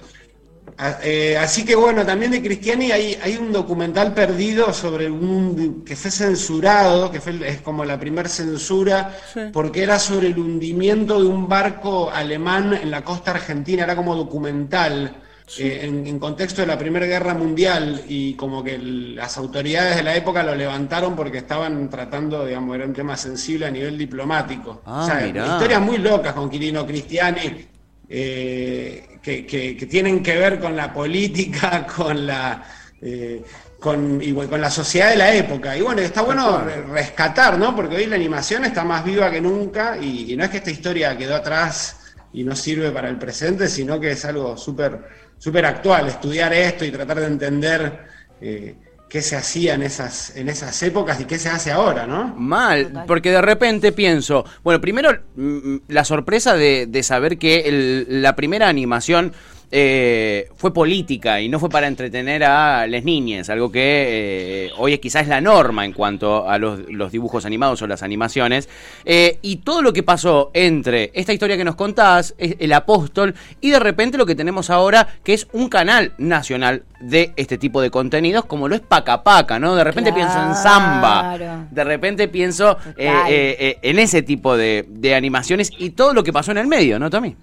A- 0.79 0.99
eh, 1.03 1.39
así 1.39 1.65
que 1.65 1.75
bueno, 1.75 2.05
también 2.05 2.31
de 2.33 2.43
Cristiani 2.43 2.93
hay, 2.93 3.19
hay 3.23 3.37
un 3.37 3.51
documental 3.51 4.13
perdido 4.13 4.75
sobre 4.75 5.11
un 5.11 5.83
que 5.85 5.97
fue 5.97 6.11
censurado, 6.11 7.11
que 7.11 7.19
fue, 7.21 7.33
el- 7.33 7.43
es 7.45 7.63
como 7.63 7.85
la 7.85 7.99
primer 7.99 8.29
censura, 8.29 9.17
porque 9.51 9.83
era 9.83 9.99
sobre 9.99 10.29
el 10.29 10.39
hundimiento 10.39 11.19
de 11.19 11.27
un 11.29 11.49
barco 11.49 12.11
alemán 12.11 12.75
en 12.75 12.91
la 12.91 13.03
costa 13.05 13.31
argentina, 13.33 13.85
era 13.85 13.97
como 13.97 14.15
documental. 14.17 15.23
eh, 15.59 15.83
en, 15.87 16.05
en 16.09 16.19
contexto 16.19 16.61
de 16.63 16.67
la 16.67 16.77
Primera 16.77 17.07
Guerra 17.07 17.33
Mundial 17.33 18.03
y 18.09 18.35
como 18.35 18.65
que 18.65 18.75
el- 18.75 19.15
las 19.15 19.37
autoridades 19.39 19.95
de 19.97 20.03
la 20.03 20.17
época 20.17 20.43
lo 20.43 20.55
levantaron 20.57 21.15
porque 21.15 21.39
estaban 21.39 21.89
tratando, 21.89 22.45
digamos, 22.45 22.75
era 22.75 22.85
un 22.85 22.93
tema 22.93 23.17
sensible 23.17 23.67
a 23.67 23.71
nivel 23.71 23.97
diplomático. 23.97 24.83
Ah, 24.85 25.03
o 25.03 25.07
sea, 25.07 25.21
mirá. 25.21 25.47
historias 25.47 25.81
muy 25.81 25.99
locas 25.99 26.35
con 26.35 26.51
Quirino 26.51 26.85
Cristiani, 26.85 27.69
eh, 28.09 29.19
que, 29.23 29.47
que- 29.47 29.77
que 29.77 29.87
tienen 29.87 30.23
que 30.23 30.37
ver 30.37 30.61
con 30.61 30.77
la 30.77 30.93
política, 30.93 31.87
con 31.97 32.27
la 32.27 32.63
eh, 33.01 33.43
con, 33.79 34.21
y 34.23 34.33
bueno, 34.33 34.51
con 34.51 34.61
la 34.61 34.71
sociedad 34.71 35.11
de 35.11 35.17
la 35.17 35.35
época. 35.35 35.77
Y 35.77 35.83
bueno, 35.83 36.01
está 36.01 36.23
bueno 36.23 36.63
re- 36.65 36.83
rescatar, 36.83 37.59
¿no? 37.59 37.75
Porque 37.77 37.97
hoy 37.97 38.07
la 38.07 38.17
animación 38.17 38.65
está 38.65 38.85
más 38.85 39.05
viva 39.05 39.31
que 39.31 39.41
nunca 39.41 39.99
y, 40.01 40.33
y 40.33 40.37
no 40.37 40.45
es 40.45 40.51
que 40.51 40.57
esta 40.59 40.71
historia 40.71 41.17
quedó 41.17 41.37
atrás 41.37 41.97
y 42.33 42.43
no 42.45 42.57
sirve 42.57 42.91
para 42.91 43.09
el 43.09 43.19
presente, 43.19 43.69
sino 43.69 44.01
que 44.01 44.13
es 44.13 44.25
algo 44.25 44.57
súper 44.57 45.01
súper 45.39 45.67
actual, 45.67 46.09
estudiar 46.09 46.53
esto 46.55 46.85
y 46.85 46.91
tratar 46.91 47.21
de 47.21 47.27
entender 47.27 48.07
eh, 48.41 48.75
qué 49.09 49.23
se 49.23 49.37
hacía 49.37 49.75
en 49.75 49.83
esas, 49.83 50.35
en 50.37 50.49
esas 50.49 50.83
épocas 50.83 51.21
y 51.21 51.25
qué 51.27 51.39
se 51.39 51.49
hace 51.49 51.71
ahora, 51.71 52.07
¿no? 52.07 52.35
Mal, 52.37 53.05
porque 53.07 53.31
de 53.31 53.41
repente 53.41 53.93
pienso, 53.93 54.45
bueno, 54.65 54.81
primero 54.81 55.17
mm, 55.37 55.77
la 55.89 56.05
sorpresa 56.05 56.55
de, 56.57 56.87
de 56.87 57.03
saber 57.03 57.39
que 57.39 57.61
el- 57.69 58.23
la 58.23 58.35
primera 58.35 58.69
animación 58.69 59.33
eh, 59.71 60.49
fue 60.57 60.73
política 60.73 61.41
y 61.41 61.49
no 61.49 61.59
fue 61.59 61.69
para 61.69 61.87
entretener 61.87 62.45
a 62.45 62.87
las 62.87 63.05
niñas, 63.05 63.51
algo 63.51 63.71
que 63.71 64.67
eh, 64.67 64.71
hoy 64.79 64.95
es 64.95 65.01
quizás 65.01 65.27
la 65.27 65.41
norma 65.41 65.85
en 65.85 65.93
cuanto 65.93 66.49
a 66.49 66.59
los, 66.59 66.81
los 66.91 67.13
dibujos 67.13 67.45
animados 67.45 67.83
o 67.83 67.87
las 67.87 68.03
animaciones. 68.03 68.69
Eh, 69.05 69.39
y 69.43 69.57
todo 69.57 69.83
lo 69.83 69.93
que 69.93 70.03
pasó 70.03 70.51
entre 70.55 71.11
esta 71.15 71.33
historia 71.33 71.57
que 71.57 71.65
nos 71.65 71.75
contás, 71.75 72.35
el 72.39 72.73
apóstol, 72.73 73.35
y 73.61 73.71
de 73.71 73.79
repente 73.79 74.19
lo 74.19 74.27
que 74.27 74.35
tenemos 74.35 74.71
ahora, 74.71 75.09
que 75.25 75.35
es 75.35 75.49
un 75.53 75.69
canal 75.69 76.13
nacional 76.19 76.85
de 77.01 77.33
este 77.37 77.59
tipo 77.59 77.81
de 77.81 77.91
contenidos, 77.91 78.45
como 78.45 78.69
lo 78.69 78.75
es 78.75 78.81
Paca 78.81 79.23
Paca, 79.23 79.59
¿no? 79.59 79.75
De 79.75 79.85
repente 79.85 80.13
pienso 80.13 80.43
en 80.43 80.55
Samba, 80.55 81.67
de 81.71 81.85
repente 81.85 82.29
pienso 82.29 82.79
eh, 82.97 83.13
eh, 83.29 83.79
en 83.83 83.99
ese 83.99 84.23
tipo 84.23 84.57
de, 84.57 84.87
de 84.89 85.15
animaciones 85.15 85.71
y 85.79 85.91
todo 85.91 86.15
lo 86.15 86.23
que 86.23 86.33
pasó 86.33 86.53
en 86.53 86.59
el 86.59 86.67
medio, 86.67 86.99
¿no, 86.99 87.11
Tommy? 87.11 87.37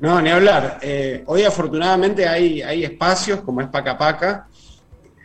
No, 0.00 0.20
ni 0.22 0.30
hablar. 0.30 0.78
Eh, 0.80 1.22
hoy 1.26 1.42
afortunadamente 1.44 2.28
hay, 2.28 2.62
hay 2.62 2.84
espacios 2.84 3.40
como 3.40 3.60
es 3.60 3.66
Paca 3.68 3.98
Paca, 3.98 4.46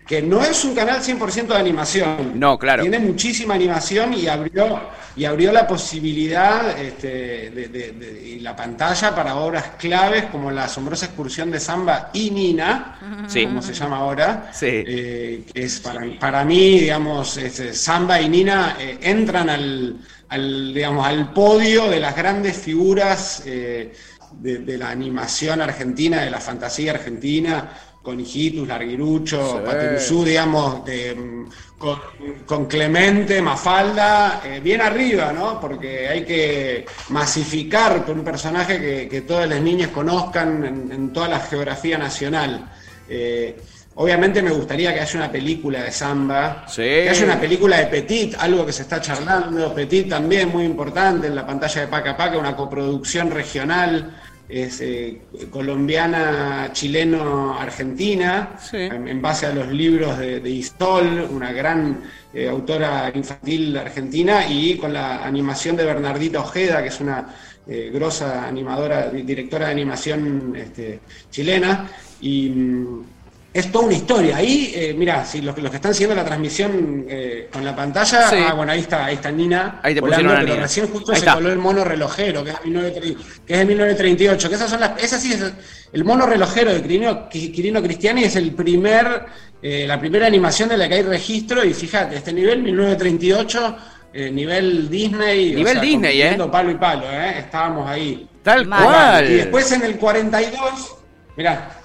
que 0.08 0.22
no 0.22 0.44
es 0.44 0.65
un 0.65 0.74
canal 0.75 1.01
100% 1.01 1.48
de 1.48 1.56
animación. 1.56 2.38
No, 2.39 2.58
claro. 2.58 2.82
Tiene 2.82 3.00
muchísima 3.00 3.53
animación 3.53 4.13
y 4.13 4.27
abrió, 4.27 4.82
y 5.15 5.24
abrió 5.25 5.51
la 5.53 5.65
posibilidad 5.68 6.77
este, 6.77 7.51
de, 7.51 7.68
de- 7.70 7.92
de- 7.94 8.27
y 8.30 8.39
la 8.39 8.53
pantalla 8.56 9.15
para 9.15 9.36
obras 9.36 9.63
claves 9.77 10.25
como 10.25 10.51
la 10.51 10.65
asombrosa 10.65 11.06
excursión 11.06 11.51
de 11.51 11.60
Samba 11.60 12.10
y 12.13 12.32
Nina, 12.32 13.25
Sí. 13.27 13.46
como 13.46 13.62
se 13.62 13.74
llama 13.74 13.98
ahora. 13.98 14.50
Sí. 14.51 14.65
Eh, 14.86 15.44
que 15.53 15.63
es 15.63 15.80
para, 15.80 16.01
para 16.20 16.44
mí, 16.44 16.80
digamos, 16.80 17.38
este, 17.38 17.74
Samba 17.74 18.20
y 18.20 18.27
Nina 18.27 18.75
eh, 18.80 18.98
entran 19.03 19.50
al, 19.50 19.98
al, 20.27 20.74
digamos, 20.74 21.06
al 21.08 21.32
podio 21.32 21.89
de 21.89 22.00
las 22.01 22.13
grandes 22.15 22.58
figuras 22.58 23.44
eh, 23.46 23.94
de, 24.40 24.60
de 24.60 24.78
la 24.78 24.90
animación 24.90 25.62
argentina, 25.62 26.22
de 26.22 26.30
la 26.32 26.40
fantasía 26.40 26.92
argentina, 26.94 27.72
con 28.02 28.20
Hijitus, 28.20 28.68
Larguirucho, 28.68 29.60
Sí. 29.60 29.66
Pateruzú, 29.66 30.25
digamos, 30.25 30.84
de, 30.84 31.46
con, 31.78 32.00
con 32.46 32.66
Clemente, 32.66 33.42
Mafalda, 33.42 34.42
eh, 34.46 34.60
bien 34.62 34.82
arriba, 34.82 35.32
¿no? 35.32 35.60
Porque 35.60 36.10
hay 36.10 36.25
que 36.25 36.86
masificar 37.10 38.04
con 38.06 38.20
un 38.20 38.25
personaje 38.25 38.80
que, 38.80 39.08
que 39.08 39.22
todas 39.22 39.48
las 39.50 39.62
niñas 39.62 39.90
conozcan 39.90 40.66
en, 40.66 40.92
en 40.92 41.13
toda 41.13 41.30
la 41.30 41.40
geografía 41.40 41.98
nacional. 41.98 42.70
Eh, 43.08 43.58
obviamente 43.96 44.42
me 44.42 44.52
gustaría 44.52 44.94
que 44.94 45.00
haya 45.00 45.20
una 45.20 45.32
película 45.32 45.84
de 45.84 45.92
samba, 45.92 46.66
Sí. 46.68 46.82
que 46.82 47.10
haya 47.10 47.24
una 47.25 47.40
película 47.40 47.78
de 47.78 47.86
Petit, 47.86 48.36
algo 48.38 48.66
que 48.66 48.74
se 48.74 48.82
está 48.82 49.00
charlando, 49.00 49.74
Petit 49.74 50.10
también 50.10 50.50
muy 50.50 50.66
importante 50.66 51.28
en 51.28 51.36
la 51.36 51.46
pantalla 51.46 51.82
de 51.82 51.88
Paca 51.88 52.18
Paca, 52.18 52.38
una 52.38 52.56
coproducción 52.56 53.32
regional, 53.32 54.13
es 54.62 54.82
eh, 54.82 55.22
colombiana, 55.50 56.70
chileno, 56.74 57.58
argentina, 57.60 58.56
Sí. 58.62 58.78
en, 58.78 59.08
en 59.08 59.22
base 59.22 59.48
a 59.48 59.54
los 59.54 59.68
libros 59.72 60.18
de, 60.20 60.40
de 60.40 60.50
Istol, 60.50 61.28
una 61.32 61.52
gran 61.52 62.02
eh, 62.34 62.48
autora 62.48 63.12
infantil 63.16 63.76
argentina, 63.78 64.46
y 64.48 64.76
con 64.78 64.94
la 64.94 65.26
animación 65.26 65.76
de 65.76 65.86
Bernardita 65.86 66.40
Ojeda, 66.42 66.82
que 66.84 66.90
es 66.90 67.00
una 67.00 67.34
eh, 67.68 67.90
grosa 67.94 68.48
animadora, 68.48 69.10
di- 69.10 69.24
directora 69.24 69.66
de 69.68 69.72
animación 69.72 70.54
este, 70.56 71.00
chilena, 71.32 71.90
y 72.22 72.50
mm, 72.50 73.06
es 73.54 73.72
toda 73.72 73.86
una 73.86 73.94
historia. 73.94 74.38
Ahí, 74.38 74.72
eh, 74.76 74.96
mira, 74.98 75.24
si 75.24 75.42
los, 75.42 75.56
los 75.58 75.70
que 75.70 75.76
están 75.78 75.94
siguiendo 75.94 76.16
la 76.16 76.26
transmisión 76.26 77.06
eh, 77.08 77.50
con 77.52 77.64
la 77.64 77.76
pantalla, 77.76 78.30
Sí. 78.30 78.36
ah, 78.40 78.54
bueno, 78.54 78.72
ahí 78.72 78.80
está, 78.80 79.06
ahí 79.06 79.16
está 79.16 79.30
Nina. 79.32 79.80
Ahí 79.84 79.94
te 79.94 80.02
volando, 80.02 80.24
pusieron 80.24 80.42
pero 80.44 80.54
Nina. 80.56 80.64
recién 80.64 80.88
justo 80.88 81.12
Ahí 81.12 81.20
se 81.20 81.26
está. 81.26 81.36
coló 81.36 81.52
el 81.52 81.60
mono 81.60 81.84
relojero, 81.84 82.44
que 82.44 82.50
es, 82.52 82.58
1930 82.66 83.24
que 83.46 83.54
es 83.54 83.60
de 83.60 83.66
1938, 83.66 84.50
que 84.50 84.56
esas 84.56 84.70
son 84.70 84.80
las, 84.80 85.02
esa 85.04 85.20
sí 85.20 85.34
es 85.34 85.54
el 85.94 86.04
mono 86.04 86.26
relojero 86.26 86.74
de 86.74 86.82
Quirino, 86.82 87.30
Quirino 87.30 87.82
Cristiani 87.84 88.24
es 88.24 88.36
el 88.36 88.54
primer, 88.54 89.26
eh, 89.62 89.86
la 89.88 90.00
primera 90.00 90.26
animación 90.26 90.70
de 90.70 90.78
la 90.78 90.88
que 90.90 90.96
hay 90.96 91.02
registro, 91.04 91.64
y 91.64 91.74
fíjate, 91.76 92.16
este 92.16 92.34
nivel 92.34 92.64
1938, 92.64 93.78
eh, 94.16 94.32
nivel 94.32 94.90
Disney, 94.90 95.54
Nivel 95.56 95.80
Disney, 95.80 96.22
¿eh? 96.22 96.38
palo 96.52 96.72
y 96.72 96.76
palo, 96.76 97.04
¿eh? 97.12 97.36
estábamos 97.40 97.88
ahí. 97.88 98.28
Tal 98.42 98.68
cual. 98.68 99.30
Y 99.30 99.36
después 99.36 99.72
en 99.72 99.84
el 99.84 99.98
42, 99.98 100.96
mirá, 101.38 101.80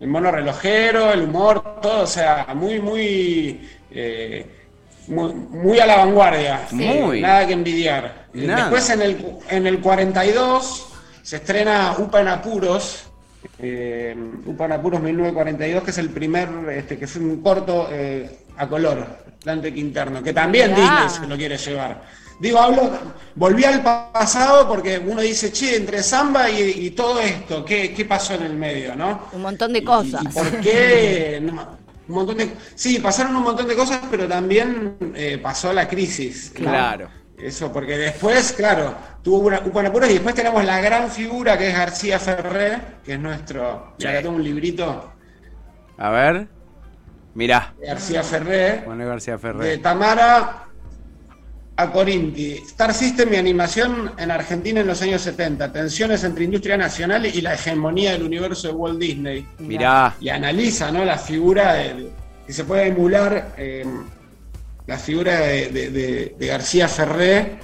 el 0.00 0.08
mono 0.08 0.30
relojero, 0.30 1.12
el 1.12 1.22
humor, 1.22 1.80
todo, 1.82 2.02
o 2.02 2.06
sea, 2.06 2.46
muy, 2.54 2.80
muy, 2.80 3.68
eh, 3.90 4.46
muy, 5.08 5.34
muy 5.34 5.78
a 5.78 5.86
la 5.86 5.96
vanguardia. 5.96 6.66
Sí. 6.68 6.76
Muy. 6.76 7.20
Nada 7.20 7.46
que 7.46 7.52
envidiar. 7.52 8.26
Nada. 8.32 8.62
Después 8.62 8.88
en 8.90 9.02
el, 9.02 9.26
en 9.50 9.66
el 9.66 9.80
42 9.80 10.86
se 11.22 11.36
estrena 11.36 11.94
Upa 11.98 12.22
en 12.22 12.28
Apuros, 12.28 13.10
eh, 13.58 14.16
Upa 14.46 14.64
en 14.64 14.72
Apuros 14.72 15.02
1942, 15.02 15.84
que 15.84 15.90
es 15.90 15.98
el 15.98 16.08
primer, 16.08 16.48
este, 16.70 16.98
que 16.98 17.04
es 17.04 17.16
un 17.16 17.42
corto 17.42 17.88
eh, 17.92 18.44
a 18.56 18.66
color, 18.66 19.06
Dante 19.44 19.72
Quinterno, 19.72 20.22
que 20.22 20.32
también 20.32 20.72
Mirá. 20.72 21.02
Disney 21.02 21.20
se 21.20 21.26
lo 21.26 21.36
quiere 21.36 21.58
llevar. 21.58 22.02
Digo, 22.40 22.58
hablo, 22.58 22.90
volví 23.34 23.64
al 23.64 23.82
pa- 23.82 24.10
pasado 24.12 24.66
porque 24.66 24.98
uno 24.98 25.20
dice, 25.20 25.52
che, 25.52 25.76
entre 25.76 26.02
samba 26.02 26.50
y, 26.50 26.86
y 26.86 26.90
todo 26.92 27.20
esto, 27.20 27.64
¿qué, 27.64 27.92
¿qué 27.94 28.04
pasó 28.06 28.34
en 28.34 28.42
el 28.42 28.54
medio, 28.54 28.96
no? 28.96 29.26
Un 29.32 29.42
montón 29.42 29.72
de 29.72 29.84
cosas. 29.84 30.22
¿Y, 30.22 30.28
por 30.28 30.60
qué? 30.60 31.40
No, 31.52 31.78
un 32.08 32.14
montón 32.16 32.38
de, 32.38 32.50
sí, 32.74 32.98
pasaron 32.98 33.36
un 33.36 33.44
montón 33.44 33.68
de 33.68 33.76
cosas, 33.76 34.00
pero 34.10 34.26
también 34.26 34.96
eh, 35.14 35.38
pasó 35.40 35.72
la 35.72 35.86
crisis. 35.86 36.52
¿no? 36.58 36.70
Claro. 36.70 37.08
Eso, 37.38 37.72
porque 37.72 37.96
después, 37.96 38.52
claro, 38.52 38.94
tuvo 39.22 39.38
una, 39.46 39.60
un 39.60 39.86
apuros 39.86 40.10
y 40.10 40.14
después 40.14 40.34
tenemos 40.34 40.64
la 40.64 40.80
gran 40.80 41.10
figura 41.10 41.56
que 41.56 41.68
es 41.68 41.74
García 41.76 42.18
Ferré, 42.18 42.78
que 43.04 43.14
es 43.14 43.20
nuestro. 43.20 43.94
Ya 43.98 44.10
acá 44.10 44.22
tengo 44.22 44.36
un 44.36 44.44
librito 44.44 45.12
A 45.96 46.10
ver. 46.10 46.48
Mirá. 47.34 47.74
de 47.78 47.86
García 47.86 48.22
Ferré, 48.24 48.82
Juan 48.84 48.98
García 48.98 49.34
de 49.34 49.38
Ferrer. 49.38 49.82
Tamara 49.82 50.69
a 51.82 51.92
Corinti. 51.92 52.52
Star 52.66 52.92
System 52.94 53.32
y 53.32 53.36
animación 53.36 54.12
en 54.18 54.30
Argentina 54.30 54.80
en 54.80 54.86
los 54.86 55.00
años 55.02 55.22
70. 55.22 55.72
Tensiones 55.72 56.22
entre 56.24 56.44
industria 56.44 56.76
nacional 56.76 57.26
y 57.26 57.40
la 57.40 57.54
hegemonía 57.54 58.12
del 58.12 58.22
universo 58.24 58.68
de 58.68 58.74
Walt 58.74 58.98
Disney. 58.98 59.46
Mirá. 59.58 60.14
y 60.20 60.28
analiza 60.28 60.90
¿no? 60.90 61.04
la 61.04 61.18
figura 61.18 61.74
de, 61.74 61.94
de- 61.94 62.10
que 62.46 62.52
se 62.52 62.64
puede 62.64 62.88
emular 62.88 63.54
eh, 63.56 63.84
la 64.86 64.98
figura 64.98 65.38
de, 65.40 66.34
García 66.40 66.88
Ferré 66.88 67.58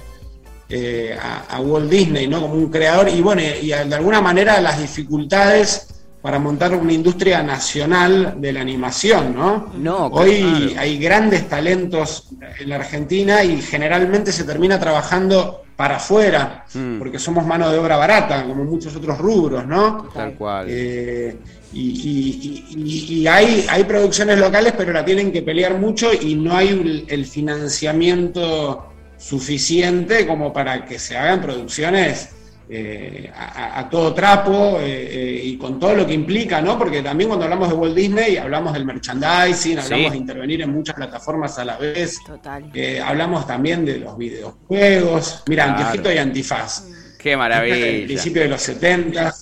eh, 0.69 1.17
a, 1.21 1.55
a 1.55 1.59
Walt 1.59 1.89
Disney 1.89 2.27
¿no? 2.27 2.41
como 2.41 2.53
un 2.53 2.69
creador 2.69 3.09
y 3.09 3.19
bueno 3.21 3.41
y 3.41 3.67
de 3.67 3.95
alguna 3.95 4.21
manera 4.21 4.61
las 4.61 4.79
dificultades 4.79 5.96
para 6.27 6.39
montar 6.39 6.75
una 6.75 6.91
industria 6.91 7.41
nacional 7.41 8.33
de 8.37 8.51
la 8.51 8.59
animación 8.59 9.33
¿no? 9.33 9.71
No, 9.77 10.07
hoy 10.07 10.41
claro. 10.41 10.81
hay 10.81 10.97
grandes 10.97 11.47
talentos 11.47 12.27
en 12.59 12.67
la 12.67 12.75
Argentina 12.75 13.45
y 13.45 13.61
generalmente 13.61 14.33
se 14.33 14.43
termina 14.43 14.77
trabajando 14.77 15.61
para 15.77 15.95
afuera, 15.95 16.65
Mm. 16.73 16.97
porque 16.99 17.17
somos 17.17 17.45
mano 17.45 17.69
de 17.71 17.77
obra 17.79 17.95
barata, 17.95 18.43
como 18.43 18.65
muchos 18.65 18.93
otros 18.97 19.17
rubros, 19.19 19.65
¿no? 19.65 20.09
Tal 20.13 20.33
cual. 20.33 20.65
Eh, 20.69 21.37
y 21.71 21.79
y- 21.81 22.65
y- 22.75 22.81
y- 22.83 23.13
y 23.21 23.27
hay, 23.27 23.65
hay 23.69 23.83
producciones 23.85 24.37
locales, 24.37 24.73
pero 24.75 24.91
la 24.91 25.05
tienen 25.05 25.31
que 25.31 25.43
pelear 25.43 25.77
mucho 25.79 26.09
y 26.13 26.35
no 26.35 26.57
hay 26.57 26.67
el, 26.69 27.05
el 27.07 27.25
financiamiento 27.25 28.85
suficiente 29.17 30.27
como 30.27 30.51
para 30.51 30.83
que 30.83 30.99
se 30.99 31.15
hagan 31.15 31.41
producciones 31.41 32.29
eh, 32.69 33.31
a, 33.33 33.79
a 33.79 33.89
todo 33.89 34.13
trapo 34.13 34.77
eh, 34.81 34.85
eh, 34.85 35.41
y 35.43 35.57
con 35.57 35.79
todo 35.79 35.95
lo 35.95 36.05
que 36.05 36.13
implica, 36.13 36.61
¿no? 36.61 36.77
Porque 36.77 37.01
también 37.01 37.29
cuando 37.29 37.45
hablamos 37.45 37.69
de 37.69 37.75
Walt 37.75 37.95
Disney 37.95 38.35
hablamos 38.37 38.73
del 38.73 38.83
merchandising, 38.85 39.79
hablamos 39.79 40.05
Sí. 40.07 40.11
de 40.11 40.17
intervenir 40.17 40.61
en 40.61 40.71
muchas 40.73 40.95
plataformas 40.95 41.57
a 41.59 41.65
la 41.65 41.77
vez, 41.77 42.17
Total. 42.25 42.69
eh, 42.73 43.01
hablamos 43.03 43.47
también 43.47 43.85
de 43.85 43.99
los 43.99 44.17
videojuegos, 44.17 45.43
mira, 45.47 45.63
Claro. 45.65 45.79
Antiojito 45.79 46.11
y 46.13 46.17
Antifaz. 46.17 46.83
Qué 47.17 47.31
El 47.31 47.37
maravilla. 47.37 48.05
principio 48.05 48.41
de 48.41 48.47
los 48.49 48.61
70 48.61 49.33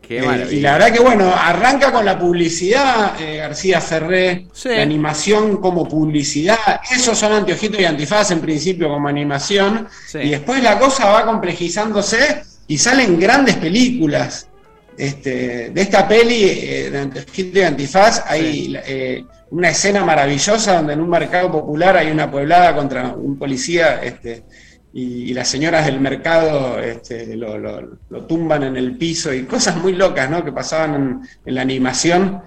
Qué 0.00 0.18
eh, 0.18 0.22
maravilla. 0.22 0.52
y 0.52 0.60
la 0.60 0.72
verdad 0.72 0.92
que 0.92 1.00
bueno, 1.00 1.32
arranca 1.34 1.92
con 1.92 2.04
la 2.04 2.18
publicidad, 2.18 3.20
eh, 3.20 3.36
García 3.38 3.80
Ferré, 3.80 4.46
Sí. 4.52 4.68
la 4.70 4.82
animación 4.82 5.58
como 5.58 5.88
publicidad, 5.88 6.56
esos 6.90 7.18
son 7.18 7.32
anteojitos 7.32 7.80
y 7.80 7.84
antifaz 7.84 8.30
en 8.30 8.40
principio 8.40 8.88
como 8.88 9.08
animación, 9.08 9.86
Sí. 10.06 10.18
y 10.18 10.30
después 10.30 10.62
la 10.62 10.78
cosa 10.78 11.10
va 11.10 11.24
complejizándose 11.26 12.42
y 12.66 12.78
salen 12.78 13.18
grandes 13.18 13.56
películas. 13.56 14.48
Este, 14.96 15.70
de 15.70 15.80
esta 15.80 16.06
peli 16.06 16.44
eh, 16.44 16.90
de 16.90 17.60
y 17.60 17.62
antifaz 17.62 18.24
hay 18.26 18.76
eh, 18.86 19.24
una 19.50 19.70
escena 19.70 20.04
maravillosa 20.04 20.74
donde 20.76 20.92
en 20.92 21.00
un 21.00 21.08
mercado 21.08 21.50
popular 21.50 21.96
hay 21.96 22.10
una 22.10 22.30
pueblada 22.30 22.76
contra 22.76 23.08
un 23.14 23.38
policía 23.38 24.02
este, 24.02 24.44
y, 24.92 25.30
y 25.30 25.34
las 25.34 25.48
señoras 25.48 25.86
del 25.86 25.98
mercado 25.98 26.78
este, 26.78 27.34
lo, 27.36 27.56
lo- 27.56 27.98
lo 28.10 28.24
tumban 28.26 28.64
en 28.64 28.76
el 28.76 28.98
piso 28.98 29.32
y 29.32 29.44
cosas 29.44 29.76
muy 29.76 29.94
locas 29.94 30.28
¿no? 30.28 30.44
que 30.44 30.52
pasaban 30.52 30.94
en, 30.94 31.20
en 31.46 31.54
la 31.54 31.62
animación. 31.62 32.42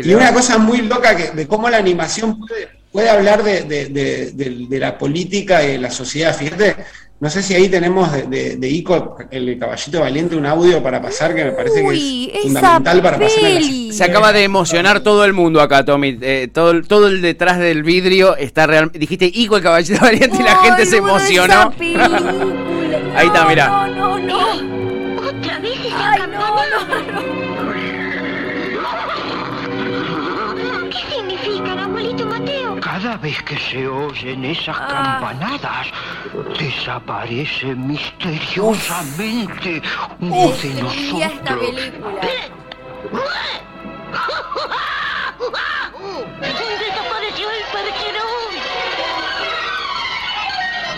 Y 0.00 0.14
una 0.14 0.32
cosa 0.32 0.56
muy 0.56 0.78
loca 0.80 1.14
que, 1.14 1.30
de 1.32 1.46
cómo 1.46 1.68
la 1.68 1.76
animación 1.76 2.38
puede, 2.40 2.68
puede 2.90 3.10
hablar 3.10 3.42
de, 3.44 3.64
de- 3.64 3.86
de- 3.90 4.30
de- 4.32 4.66
de 4.70 4.78
la 4.78 4.96
política 4.96 5.62
y 5.62 5.72
de 5.72 5.78
la 5.78 5.90
sociedad. 5.90 6.34
Fíjate, 6.34 6.76
no 7.20 7.28
sé 7.30 7.42
si 7.42 7.54
ahí 7.54 7.68
tenemos 7.68 8.10
de, 8.12 8.22
de, 8.22 8.56
de 8.56 8.68
Ico, 8.68 9.16
el 9.30 9.58
caballito 9.58 10.00
valiente, 10.00 10.36
un 10.36 10.46
audio 10.46 10.82
para 10.82 11.02
pasar 11.02 11.34
que 11.34 11.44
me 11.44 11.52
parece 11.52 11.82
Uy, 11.82 12.30
que 12.32 12.38
es 12.38 12.42
fundamental 12.44 13.02
para 13.02 13.18
pasar 13.18 13.42
la-. 13.42 13.92
Se 13.92 14.04
acaba 14.04 14.32
de 14.32 14.42
emocionar 14.44 15.00
todo 15.00 15.24
el 15.26 15.32
mundo 15.34 15.60
acá, 15.60 15.84
Tommy. 15.84 16.18
Eh, 16.22 16.48
todo, 16.52 16.70
el- 16.70 16.88
todo 16.88 17.08
el 17.08 17.20
detrás 17.20 17.58
del 17.58 17.82
vidrio 17.82 18.36
está 18.36 18.66
real. 18.66 18.90
Dijiste 18.92 19.30
Ico 19.32 19.56
el 19.58 19.62
caballero 19.62 20.00
valiente 20.00 20.38
y 20.40 20.42
la 20.42 20.56
gente 20.56 20.86
se 20.86 20.96
emocionó. 20.96 21.72
Ahí 23.14 23.26
está, 23.26 23.42
No, 23.42 23.48
mirá. 23.48 23.68
No, 23.68 24.18
no, 24.18 24.18
no. 24.18 24.69
Cada 33.02 33.16
vez 33.16 33.42
que 33.44 33.58
se 33.58 33.88
oyen 33.88 34.44
esas 34.44 34.76
Ah. 34.78 35.20
campanadas, 35.22 35.86
desaparece 36.58 37.74
misteriosamente 37.74 39.80
uno 40.20 40.48
de 40.48 40.68
Destruía 40.68 41.28
esta 41.28 41.54
nosotros. 41.54 41.80
película. 41.80 42.20
Desapareció 46.40 47.48
el 47.50 47.64
percherón. 47.72 48.52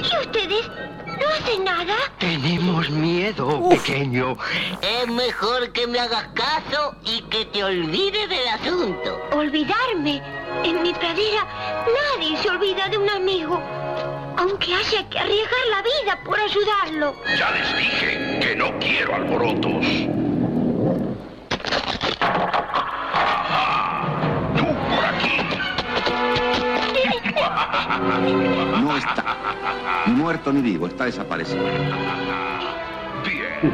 ¿Y 0.02 0.04
ustedes 0.26 0.64
no 1.06 1.28
hacen 1.38 1.60
nada? 1.64 1.94
Tenemos 2.18 2.90
miedo, 2.90 3.68
pequeño. 3.68 4.36
Es 4.82 5.06
mejor 5.08 5.70
que 5.72 5.86
me 5.86 6.00
hagas 6.00 6.26
caso 6.34 6.96
y 7.04 7.22
que 7.22 7.44
te 7.46 7.62
olvides 7.62 8.28
del 8.28 8.48
asunto. 8.48 9.20
Olvidarme. 9.32 10.20
En 10.64 10.82
mi 10.82 10.92
pradera 10.94 11.46
nadie 11.86 12.36
se 12.36 12.48
olvida 12.48 12.88
de 12.88 12.98
un 12.98 13.08
amigo. 13.10 13.60
Aunque 14.36 14.74
haya 14.74 15.08
que 15.08 15.18
arriesgar 15.18 15.66
la 15.70 15.82
vida 15.82 16.18
por 16.24 16.38
ayudarlo. 16.38 17.14
Ya 17.36 17.50
les 17.50 17.76
dije 17.76 18.38
que 18.40 18.56
no 18.56 18.78
quiero 18.78 19.14
alborotos. 19.14 19.86
Tú 24.56 24.66
por 24.88 25.04
aquí. 25.04 25.38
No 28.80 28.96
está. 28.96 29.36
Ni 30.06 30.12
muerto 30.14 30.52
ni 30.52 30.60
vivo, 30.60 30.86
está 30.86 31.04
desaparecido. 31.04 31.64
Bien, 33.24 33.72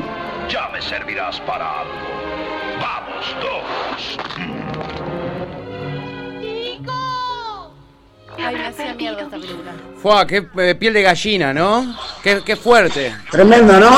ya 0.48 0.68
me 0.68 0.80
servirás 0.82 1.40
para 1.40 1.80
algo. 1.80 1.92
Vamos, 2.80 3.36
dos. 3.40 5.07
Ay, 8.38 8.54
me 8.54 8.66
hacía 8.66 8.94
mierda 8.94 9.22
esta 9.22 9.36
película. 9.36 9.72
Fua, 10.00 10.26
qué 10.26 10.46
eh, 10.58 10.74
piel 10.74 10.94
de 10.94 11.02
gallina, 11.02 11.52
¿no? 11.52 11.96
Qué, 12.22 12.40
qué 12.44 12.56
fuerte. 12.56 13.12
Tremendo, 13.30 13.78
¿no? 13.80 13.90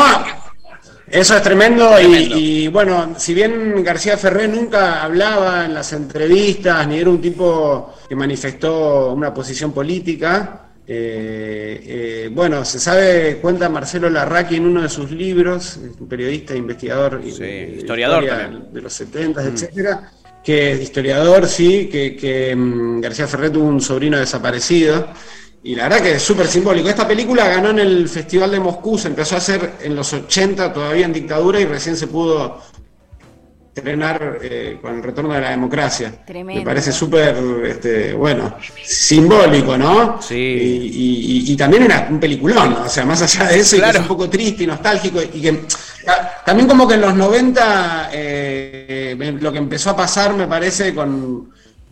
Eso 1.07 1.37
es 1.37 1.42
tremendo, 1.42 2.00
y- 2.00 2.05
Tremendo. 2.05 2.37
Y, 2.38 2.68
bueno, 2.68 3.14
si 3.18 3.35
bien 3.35 3.83
García 3.83 4.16
Ferré 4.16 4.46
nunca 4.48 5.03
hablaba 5.03 5.64
en 5.66 5.74
las 5.74 5.92
entrevistas, 5.92 6.87
ni 6.87 6.98
era 6.98 7.11
un 7.11 7.20
tipo 7.20 7.94
que 8.09 8.14
manifestó 8.14 9.12
una 9.12 9.35
posición 9.35 9.72
política, 9.72 10.66
eh, 10.87 11.83
eh, 11.87 12.31
bueno, 12.33 12.64
se 12.64 12.79
sabe, 12.81 13.38
cuenta 13.42 13.68
Marcelo 13.68 14.09
Larraqui 14.09 14.57
en 14.57 14.66
uno 14.66 14.83
de 14.83 14.88
sus 14.88 15.11
libros, 15.11 15.79
un 15.98 16.09
periodista, 16.09 16.55
investigador, 16.55 17.20
y- 17.24 17.33
Sí, 17.33 17.44
historiador 17.79 18.22
historia 18.24 18.42
también. 18.44 18.70
Mm. 18.70 18.74
de 18.74 18.81
los 18.81 18.92
70, 18.92 19.42
etcétera, 19.44 20.12
que 20.42 20.72
es 20.72 20.81
historiador, 20.81 21.46
sí, 21.46 21.88
que, 21.90 22.16
que, 22.16 22.55
mm, 22.57 23.00
García 23.00 23.26
Ferré 23.26 23.50
tuvo 23.50 23.64
un 23.68 23.81
sobrino 23.81 24.18
desaparecido. 24.18 25.09
Y 25.62 25.74
la 25.74 25.85
verdad 25.85 26.03
que 26.03 26.12
es 26.12 26.22
súper 26.22 26.46
simbólico. 26.46 26.88
Esta 26.88 27.07
película 27.07 27.46
ganó 27.46 27.70
en 27.70 27.81
el 27.81 28.09
Festival 28.09 28.50
de 28.50 28.61
Moscú, 28.61 28.96
se 28.96 29.09
empezó 29.09 29.35
a 29.35 29.38
hacer 29.38 29.74
en 29.83 29.94
los 29.94 30.12
80, 30.12 30.72
todavía 30.72 31.05
en 31.05 31.12
dictadura, 31.12 31.61
y 31.61 31.66
recién 31.66 31.96
se 31.96 32.07
pudo 32.07 32.62
estrenar 33.74 34.38
eh, 34.42 34.78
con 34.83 34.96
el 34.96 35.02
retorno 35.02 35.33
de 35.33 35.40
la 35.40 35.50
democracia. 35.50 36.12
Tremendo. 36.26 36.61
Me 36.61 36.64
parece 36.66 36.90
súper, 36.92 37.37
este, 37.66 38.12
bueno, 38.14 38.56
simbólico, 38.85 39.78
¿no? 39.78 40.20
Sí. 40.20 40.35
Y, 40.35 41.46
y- 41.48 41.52
y 41.52 41.56
también 41.56 41.85
era 41.85 42.09
un 42.11 42.18
peliculón, 42.18 42.70
¿no? 42.74 42.83
o 42.83 42.88
sea, 42.88 43.04
más 43.04 43.22
allá 43.22 43.48
de 43.48 43.61
eso, 43.61 43.76
y 43.76 43.80
que 43.80 43.88
es 43.90 43.98
un 43.98 44.09
poco 44.09 44.28
triste 44.28 44.64
y 44.64 44.66
nostálgico, 44.66 45.20
y 45.22 45.40
que 45.40 45.52
ta- 46.04 46.42
también 46.44 46.68
como 46.68 46.87
que 46.88 46.94
en 46.94 47.00
los 47.00 47.14
90 47.14 48.11
eh, 48.12 49.16
eh, 49.20 49.37
lo 49.40 49.52
que 49.52 49.59
empezó 49.59 49.90
a 49.90 49.96
pasar, 49.96 50.35
me 50.35 50.48
parece, 50.48 50.92
con, 50.94 51.50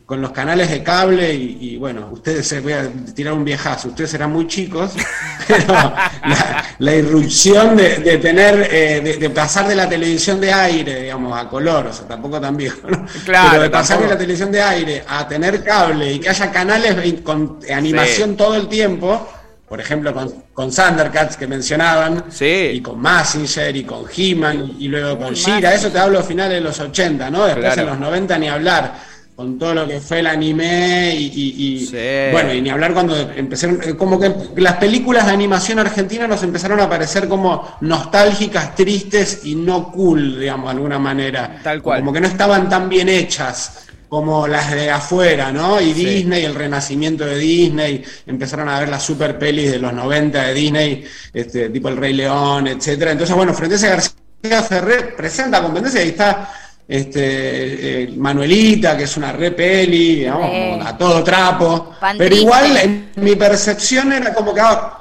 con 0.08 0.22
los 0.22 0.30
canales 0.30 0.70
de 0.70 0.82
cable, 0.82 1.34
y, 1.34 1.58
y, 1.60 1.76
bueno, 1.76 2.08
ustedes 2.10 2.48
se 2.48 2.60
voy 2.60 2.72
a 2.72 2.88
tirar 3.14 3.34
un 3.34 3.44
viejazo, 3.44 3.88
ustedes 3.88 4.14
eran 4.14 4.32
muy 4.32 4.46
chicos, 4.46 4.92
pero 5.46 5.66
la, 5.74 6.64
la 6.78 6.94
irrupción 6.94 7.76
de, 7.76 7.98
de 7.98 8.16
tener, 8.16 8.68
eh, 8.72 9.02
de, 9.02 9.18
de 9.18 9.28
pasar 9.28 9.68
de 9.68 9.74
la 9.74 9.86
televisión 9.86 10.40
de 10.40 10.50
aire, 10.50 11.02
digamos, 11.02 11.38
a 11.38 11.46
color, 11.50 11.88
o 11.88 11.92
sea, 11.92 12.08
tampoco 12.08 12.40
tan 12.40 12.56
viejo, 12.56 12.88
¿no? 12.88 13.04
Claro, 13.26 13.48
pero 13.50 13.62
de 13.64 13.68
pasar 13.68 13.98
tampoco. 13.98 14.08
de 14.08 14.14
la 14.14 14.18
televisión 14.18 14.50
de 14.50 14.62
aire 14.62 15.04
a 15.06 15.28
tener 15.28 15.62
cable 15.62 16.14
y 16.14 16.18
que 16.20 16.30
haya 16.30 16.50
canales 16.50 17.20
con 17.22 17.58
animación 17.70 18.34
todo 18.34 18.54
el 18.56 18.66
tiempo, 18.66 19.28
por 19.68 19.78
ejemplo 19.78 20.14
con, 20.14 20.32
con 20.54 20.70
Thundercats 20.74 21.36
que 21.36 21.46
mencionaban, 21.46 22.24
Sí. 22.30 22.70
y 22.72 22.80
con 22.80 22.98
Massinger 22.98 23.76
y 23.76 23.84
con 23.84 24.06
He-Man 24.16 24.72
y 24.78 24.88
luego 24.88 25.18
con 25.18 25.34
Shira, 25.34 25.74
eso 25.74 25.90
te 25.90 25.98
hablo 25.98 26.20
a 26.20 26.22
finales 26.22 26.54
de 26.54 26.60
los 26.62 26.80
80, 26.80 27.28
¿no? 27.30 27.44
Después 27.44 27.74
Claro. 27.74 27.82
en 27.82 27.86
los 27.88 27.98
90 27.98 28.38
ni 28.38 28.48
hablar, 28.48 29.07
con 29.38 29.56
todo 29.56 29.72
lo 29.72 29.86
que 29.86 30.00
fue 30.00 30.18
el 30.18 30.26
anime 30.26 31.14
y, 31.14 31.26
y- 31.26 31.64
y- 31.76 31.86
Sí. 31.86 32.32
bueno, 32.32 32.52
y 32.52 32.60
ni 32.60 32.70
hablar 32.70 32.92
cuando 32.92 33.16
empezaron, 33.36 33.80
eh, 33.84 33.94
como 33.94 34.18
que 34.18 34.34
las 34.56 34.78
películas 34.78 35.26
de 35.26 35.32
animación 35.32 35.78
argentina 35.78 36.26
nos 36.26 36.42
empezaron 36.42 36.80
a 36.80 36.88
parecer 36.90 37.28
como 37.28 37.76
nostálgicas, 37.82 38.74
tristes 38.74 39.42
y 39.44 39.54
no 39.54 39.92
cool, 39.92 40.40
digamos, 40.40 40.66
de 40.66 40.70
alguna 40.72 40.98
manera. 40.98 41.60
Tal 41.62 41.80
cual. 41.80 42.00
Como 42.00 42.12
que 42.12 42.20
no 42.20 42.26
estaban 42.26 42.68
tan 42.68 42.88
bien 42.88 43.08
hechas 43.08 43.86
como 44.08 44.48
las 44.48 44.72
de 44.72 44.90
afuera, 44.90 45.52
¿no? 45.52 45.80
Y 45.80 45.94
Sí. 45.94 46.04
Disney, 46.04 46.44
el 46.44 46.56
renacimiento 46.56 47.24
de 47.24 47.38
Disney, 47.38 48.02
empezaron 48.26 48.68
a 48.68 48.80
ver 48.80 48.88
las 48.88 49.04
super 49.04 49.38
pelis 49.38 49.70
de 49.70 49.78
los 49.78 49.92
90 49.92 50.46
de 50.48 50.54
Disney, 50.54 51.04
este, 51.32 51.70
tipo 51.70 51.88
El 51.88 51.96
Rey 51.96 52.12
León, 52.12 52.66
etcétera. 52.66 53.12
Entonces, 53.12 53.36
bueno, 53.36 53.54
frente 53.54 53.76
a 53.76 53.78
ese 53.78 53.88
García 53.88 54.62
Ferrer 54.68 55.14
presenta 55.14 55.62
competencia 55.62 56.04
y 56.04 56.08
está 56.08 56.50
este, 56.88 58.04
eh, 58.04 58.14
Manuelita, 58.16 58.96
que 58.96 59.04
es 59.04 59.16
una 59.18 59.30
re 59.30 59.50
peli, 59.50 60.16
digamos, 60.20 60.86
a 60.86 60.96
todo 60.96 61.22
trapo. 61.22 61.94
Pero 62.00 62.16
triste. 62.16 62.36
igual, 62.36 62.76
en 62.78 63.10
mi 63.16 63.36
percepción 63.36 64.12
era 64.12 64.32
como 64.32 64.54
que 64.54 64.60
ah, 64.62 64.94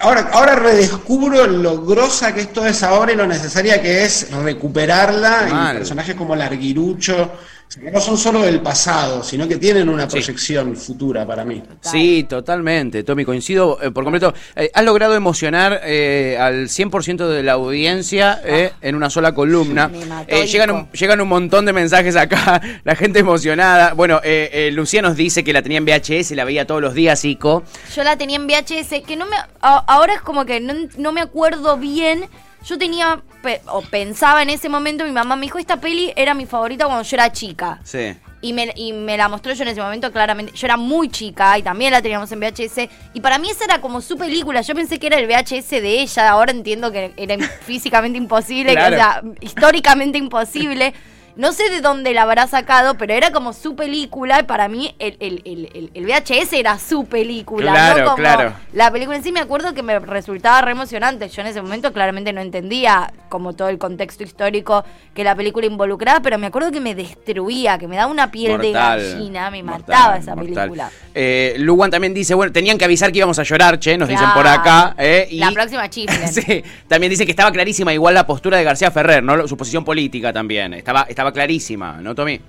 Ahora, 0.00 0.30
ahora 0.32 0.54
redescubro 0.56 1.46
lo 1.46 1.84
grosa 1.84 2.32
que 2.32 2.40
esto 2.40 2.64
es 2.66 2.82
ahora 2.82 3.12
y 3.12 3.16
lo 3.16 3.26
necesaria 3.26 3.82
que 3.82 4.04
es 4.04 4.30
recuperarla. 4.30 5.46
Mal. 5.50 5.74
Y 5.74 5.78
personajes 5.78 6.14
como 6.14 6.34
Larguirucho, 6.34 7.32
que 7.80 7.90
no 7.90 8.00
son 8.00 8.16
solo 8.16 8.40
del 8.42 8.60
pasado, 8.60 9.24
sino 9.24 9.48
que 9.48 9.56
tienen 9.56 9.88
una 9.88 10.06
proyección 10.06 10.76
futura 10.76 11.26
para 11.26 11.44
mí. 11.44 11.60
Sí, 11.80 12.24
totalmente, 12.28 13.02
Tommy, 13.02 13.24
coincido 13.24 13.78
eh, 13.82 13.90
por 13.90 14.04
completo. 14.04 14.32
Eh, 14.54 14.70
has 14.72 14.84
logrado 14.84 15.16
emocionar 15.16 15.80
eh, 15.82 16.36
al 16.38 16.68
100% 16.68 17.26
de 17.26 17.42
la 17.42 17.52
audiencia 17.54 18.40
eh, 18.44 18.70
en 18.80 18.94
una 18.94 19.10
sola 19.10 19.34
columna. 19.34 19.88
Me 19.88 20.06
mató, 20.06 20.24
Eh, 20.36 20.46
llegan, 20.46 20.70
un, 20.70 20.90
llegan 20.92 21.20
un 21.20 21.26
montón 21.28 21.66
de 21.66 21.72
mensajes 21.72 22.14
acá, 22.14 22.62
la 22.84 22.94
gente 22.94 23.18
emocionada. 23.18 23.92
Bueno, 23.94 24.20
eh, 24.22 24.50
eh, 24.52 24.70
Lucía 24.70 25.02
nos 25.02 25.16
dice 25.16 25.42
que 25.42 25.52
la 25.52 25.62
tenía 25.62 25.78
en 25.78 25.84
VHS, 25.84 26.30
la 26.36 26.44
veía 26.44 26.66
todos 26.68 26.80
los 26.80 26.94
días, 26.94 27.24
Ico. 27.24 27.64
Yo 27.96 28.04
la 28.04 28.16
tenía 28.16 28.36
en 28.36 28.46
VHS, 28.46 29.02
que 29.04 29.16
no 29.16 29.26
me. 29.26 29.34
a- 29.36 29.84
ahora 29.88 30.14
es 30.14 30.20
como 30.20 30.44
que 30.46 30.60
no, 30.60 30.74
no 30.96 31.10
me 31.10 31.20
acuerdo 31.22 31.76
bien. 31.76 32.26
Yo 32.66 32.78
tenía, 32.78 33.20
pe- 33.42 33.60
o 33.66 33.82
pensaba 33.82 34.42
en 34.42 34.50
ese 34.50 34.68
momento, 34.68 35.04
mi 35.04 35.10
mamá 35.10 35.36
me 35.36 35.42
dijo, 35.46 35.58
esta 35.58 35.80
peli 35.80 36.12
era 36.16 36.34
mi 36.34 36.46
favorita 36.46 36.86
cuando 36.86 37.02
yo 37.02 37.16
era 37.16 37.30
chica. 37.32 37.80
Sí. 37.84 38.14
Y 38.40 38.52
me, 38.52 38.72
y 38.76 38.92
me 38.92 39.16
la 39.16 39.28
mostró 39.28 39.52
yo 39.54 39.62
en 39.62 39.68
ese 39.68 39.80
momento 39.80 40.12
claramente. 40.12 40.52
Yo 40.54 40.66
era 40.66 40.76
muy 40.76 41.08
chica 41.08 41.56
y 41.58 41.62
también 41.62 41.92
la 41.92 42.02
teníamos 42.02 42.30
en 42.32 42.40
VHS. 42.40 42.88
Y 43.14 43.20
para 43.20 43.38
mí 43.38 43.48
esa 43.48 43.64
era 43.64 43.80
como 43.80 44.02
su 44.02 44.18
película. 44.18 44.60
Yo 44.60 44.74
pensé 44.74 44.98
que 44.98 45.06
era 45.06 45.18
el 45.18 45.26
VHS 45.26 45.70
de 45.70 46.00
ella. 46.02 46.30
Ahora 46.30 46.52
entiendo 46.52 46.92
que 46.92 47.12
era 47.16 47.38
físicamente 47.62 48.18
imposible, 48.18 48.74
que, 48.74 48.80
o 48.94 48.98
sea, 48.98 49.22
históricamente 49.40 50.18
imposible. 50.18 50.92
No 51.36 51.52
sé 51.52 51.68
de 51.70 51.80
dónde 51.80 52.12
la 52.14 52.22
habrá 52.22 52.46
sacado, 52.46 52.94
pero 52.96 53.12
era 53.12 53.30
como 53.32 53.52
su 53.52 53.74
película. 53.74 54.38
Y 54.40 54.42
para 54.44 54.68
mí 54.68 54.94
el, 54.98 55.16
el- 55.18 55.42
el- 55.44 55.90
el- 55.94 56.04
VHS 56.06 56.52
era 56.52 56.78
su 56.78 57.06
película. 57.06 57.72
Claro, 57.72 57.98
no 57.98 58.04
como 58.04 58.16
claro. 58.16 58.52
La 58.72 58.90
película 58.92 59.16
en 59.16 59.24
sí 59.24 59.32
me 59.32 59.40
acuerdo 59.40 59.74
que 59.74 59.82
me 59.82 59.98
resultaba 59.98 60.60
re 60.60 60.72
emocionante. 60.72 61.28
Yo 61.28 61.40
en 61.42 61.48
ese 61.48 61.60
momento 61.60 61.92
claramente 61.92 62.32
no 62.32 62.40
entendía 62.40 63.12
como 63.28 63.52
todo 63.54 63.68
el 63.68 63.78
contexto 63.78 64.22
histórico 64.22 64.84
que 65.12 65.24
la 65.24 65.34
película 65.34 65.66
involucraba, 65.66 66.20
pero 66.20 66.38
me 66.38 66.46
acuerdo 66.46 66.70
que 66.70 66.80
me 66.80 66.94
destruía, 66.94 67.78
que 67.78 67.88
me 67.88 67.96
daba 67.96 68.10
una 68.12 68.30
piel 68.30 68.60
de 68.60 68.70
gallina, 68.72 69.50
me 69.50 69.62
mortal, 69.62 69.84
mataba 69.88 70.16
esa 70.18 70.34
mortal. 70.36 70.54
película. 70.54 70.90
Eh, 71.14 71.54
Luwan 71.58 71.90
también 71.90 72.14
dice, 72.14 72.34
bueno, 72.34 72.52
tenían 72.52 72.78
que 72.78 72.84
avisar 72.84 73.10
que 73.10 73.18
íbamos 73.18 73.38
a 73.38 73.42
llorar, 73.42 73.78
che, 73.80 73.96
nos 73.98 74.08
dicen 74.08 74.28
por 74.34 74.46
acá. 74.46 74.94
eh, 74.98 75.26
y 75.30 75.38
La 75.38 75.50
próxima 75.50 75.88
chiflen. 75.90 76.28
Sí, 76.32 76.62
también 76.88 77.10
dice 77.10 77.24
que 77.24 77.30
estaba 77.32 77.50
clarísima 77.52 77.92
igual 77.92 78.14
la 78.14 78.26
postura 78.26 78.56
de 78.58 78.64
García 78.64 78.90
Ferrer, 78.90 79.22
¿no? 79.22 79.46
Su 79.48 79.56
posición 79.56 79.84
política 79.84 80.32
también. 80.32 80.74
Estaba, 80.74 81.02
estaba 81.08 81.23
clarísima, 81.32 82.00
¿no, 82.00 82.14
Tommy? 82.14 82.40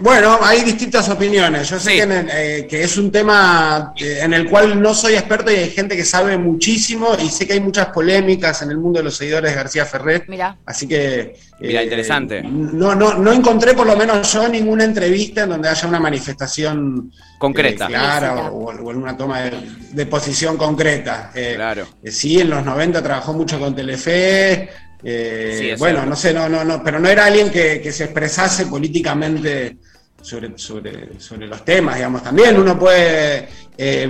Bueno, 0.00 0.38
hay 0.42 0.62
distintas 0.62 1.06
opiniones. 1.10 1.68
Yo 1.68 1.78
sé 1.78 1.90
Sí. 1.90 1.96
que, 1.98 2.02
en 2.04 2.12
el- 2.12 2.30
eh, 2.32 2.66
que 2.66 2.82
es 2.82 2.96
un 2.96 3.12
tema 3.12 3.92
eh, 4.00 4.20
en 4.22 4.32
el 4.32 4.48
cual 4.48 4.80
no 4.80 4.94
soy 4.94 5.12
experto 5.16 5.52
y 5.52 5.56
hay 5.56 5.68
gente 5.70 5.94
que 5.98 6.04
sabe 6.06 6.38
muchísimo 6.38 7.10
y 7.22 7.28
sé 7.28 7.46
que 7.46 7.52
hay 7.52 7.60
muchas 7.60 7.88
polémicas 7.88 8.62
en 8.62 8.70
el 8.70 8.78
mundo 8.78 9.00
de 9.00 9.04
los 9.04 9.18
seguidores 9.18 9.50
de 9.50 9.56
García 9.56 9.84
Ferrer. 9.84 10.24
Mirá. 10.28 10.56
Así 10.64 10.88
que... 10.88 11.20
eh, 11.20 11.36
Mira, 11.60 11.82
interesante. 11.82 12.40
No, 12.42 12.94
no, 12.94 13.18
no 13.18 13.32
encontré 13.34 13.74
por 13.74 13.86
lo 13.86 13.94
menos 13.98 14.32
yo 14.32 14.48
ninguna 14.48 14.84
entrevista 14.84 15.42
en 15.42 15.50
donde 15.50 15.68
haya 15.68 15.86
una 15.86 16.00
manifestación 16.00 17.12
Concreta. 17.38 17.84
eh, 17.84 17.88
clara 17.88 18.44
o, 18.50 18.64
o 18.70 18.90
en 18.90 18.96
una 18.96 19.14
toma 19.14 19.42
de, 19.42 19.52
de 19.92 20.06
posición 20.06 20.56
concreta. 20.56 21.32
Eh, 21.34 21.52
Claro. 21.56 21.86
eh, 22.02 22.10
sí, 22.10 22.40
en 22.40 22.48
los 22.48 22.64
90 22.64 23.02
trabajó 23.02 23.34
mucho 23.34 23.60
con 23.60 23.74
Telefe. 23.76 24.70
Eh, 25.02 25.56
Sí, 25.58 25.78
bueno, 25.78 25.98
cierto. 25.98 26.10
no 26.10 26.16
sé, 26.16 26.34
no, 26.34 26.48
no, 26.48 26.64
no, 26.64 26.82
pero 26.82 26.98
no 26.98 27.08
era 27.08 27.26
alguien 27.26 27.50
que, 27.50 27.80
que 27.80 27.92
se 27.92 28.04
expresase 28.04 28.66
políticamente 28.66 29.76
sobre, 30.22 30.58
sobre, 30.58 31.18
sobre 31.18 31.46
los 31.46 31.64
temas, 31.64 31.96
digamos. 31.96 32.22
También 32.22 32.58
uno 32.58 32.78
puede 32.78 33.48
eh, 33.76 34.08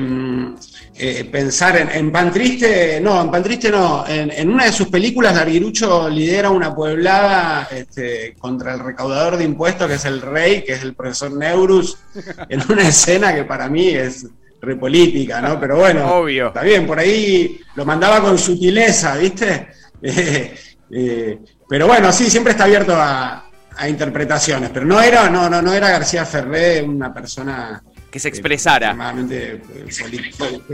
eh, 0.96 1.24
pensar 1.31 1.76
en, 1.76 1.90
en 1.90 2.11
Pan 2.11 2.33
Triste, 2.33 3.00
no, 3.00 3.20
en 3.22 3.31
Pan 3.31 3.42
Triste 3.42 3.70
no, 3.70 4.05
en, 4.07 4.31
en 4.31 4.50
una 4.50 4.64
de 4.64 4.72
sus 4.72 4.88
películas 4.88 5.35
Larguirucho 5.35 6.09
lidera 6.09 6.50
una 6.50 6.74
pueblada 6.74 7.68
este, 7.70 8.35
contra 8.38 8.74
el 8.74 8.81
recaudador 8.81 9.37
de 9.37 9.44
impuestos, 9.44 9.88
que 9.88 9.94
es 9.94 10.05
el 10.05 10.20
rey, 10.20 10.62
que 10.64 10.72
es 10.72 10.83
el 10.83 10.94
profesor 10.94 11.33
Neurus, 11.33 11.96
en 12.48 12.61
una 12.68 12.88
escena 12.88 13.35
que 13.35 13.44
para 13.44 13.68
mí 13.68 13.88
es 13.88 14.26
repolítica, 14.61 15.40
¿no? 15.40 15.59
Pero 15.59 15.76
bueno, 15.76 16.07
Obvio. 16.16 16.48
está 16.48 16.62
bien, 16.62 16.87
por 16.87 16.98
ahí 16.98 17.61
lo 17.76 17.85
mandaba 17.85 18.20
con 18.20 18.37
sutileza, 18.37 19.16
¿viste? 19.16 19.68
Eh, 20.03 20.55
eh, 20.92 21.38
pero 21.68 21.87
bueno, 21.87 22.12
sí, 22.12 22.31
siempre 22.31 22.53
está 22.53 22.64
abierto 22.64 22.94
a, 22.96 23.46
interpretaciones, 23.88 24.68
pero 24.74 24.85
no 24.85 25.00
era, 25.00 25.31
no, 25.31 25.48
no, 25.48 25.62
no 25.62 25.72
era 25.72 25.88
García 25.88 26.26
Ferré 26.26 26.83
una 26.83 27.14
persona 27.14 27.83
Que 28.11 28.18
se 28.18 28.29
expresara. 28.29 28.96
eh, 29.31 29.61
que 29.87 29.92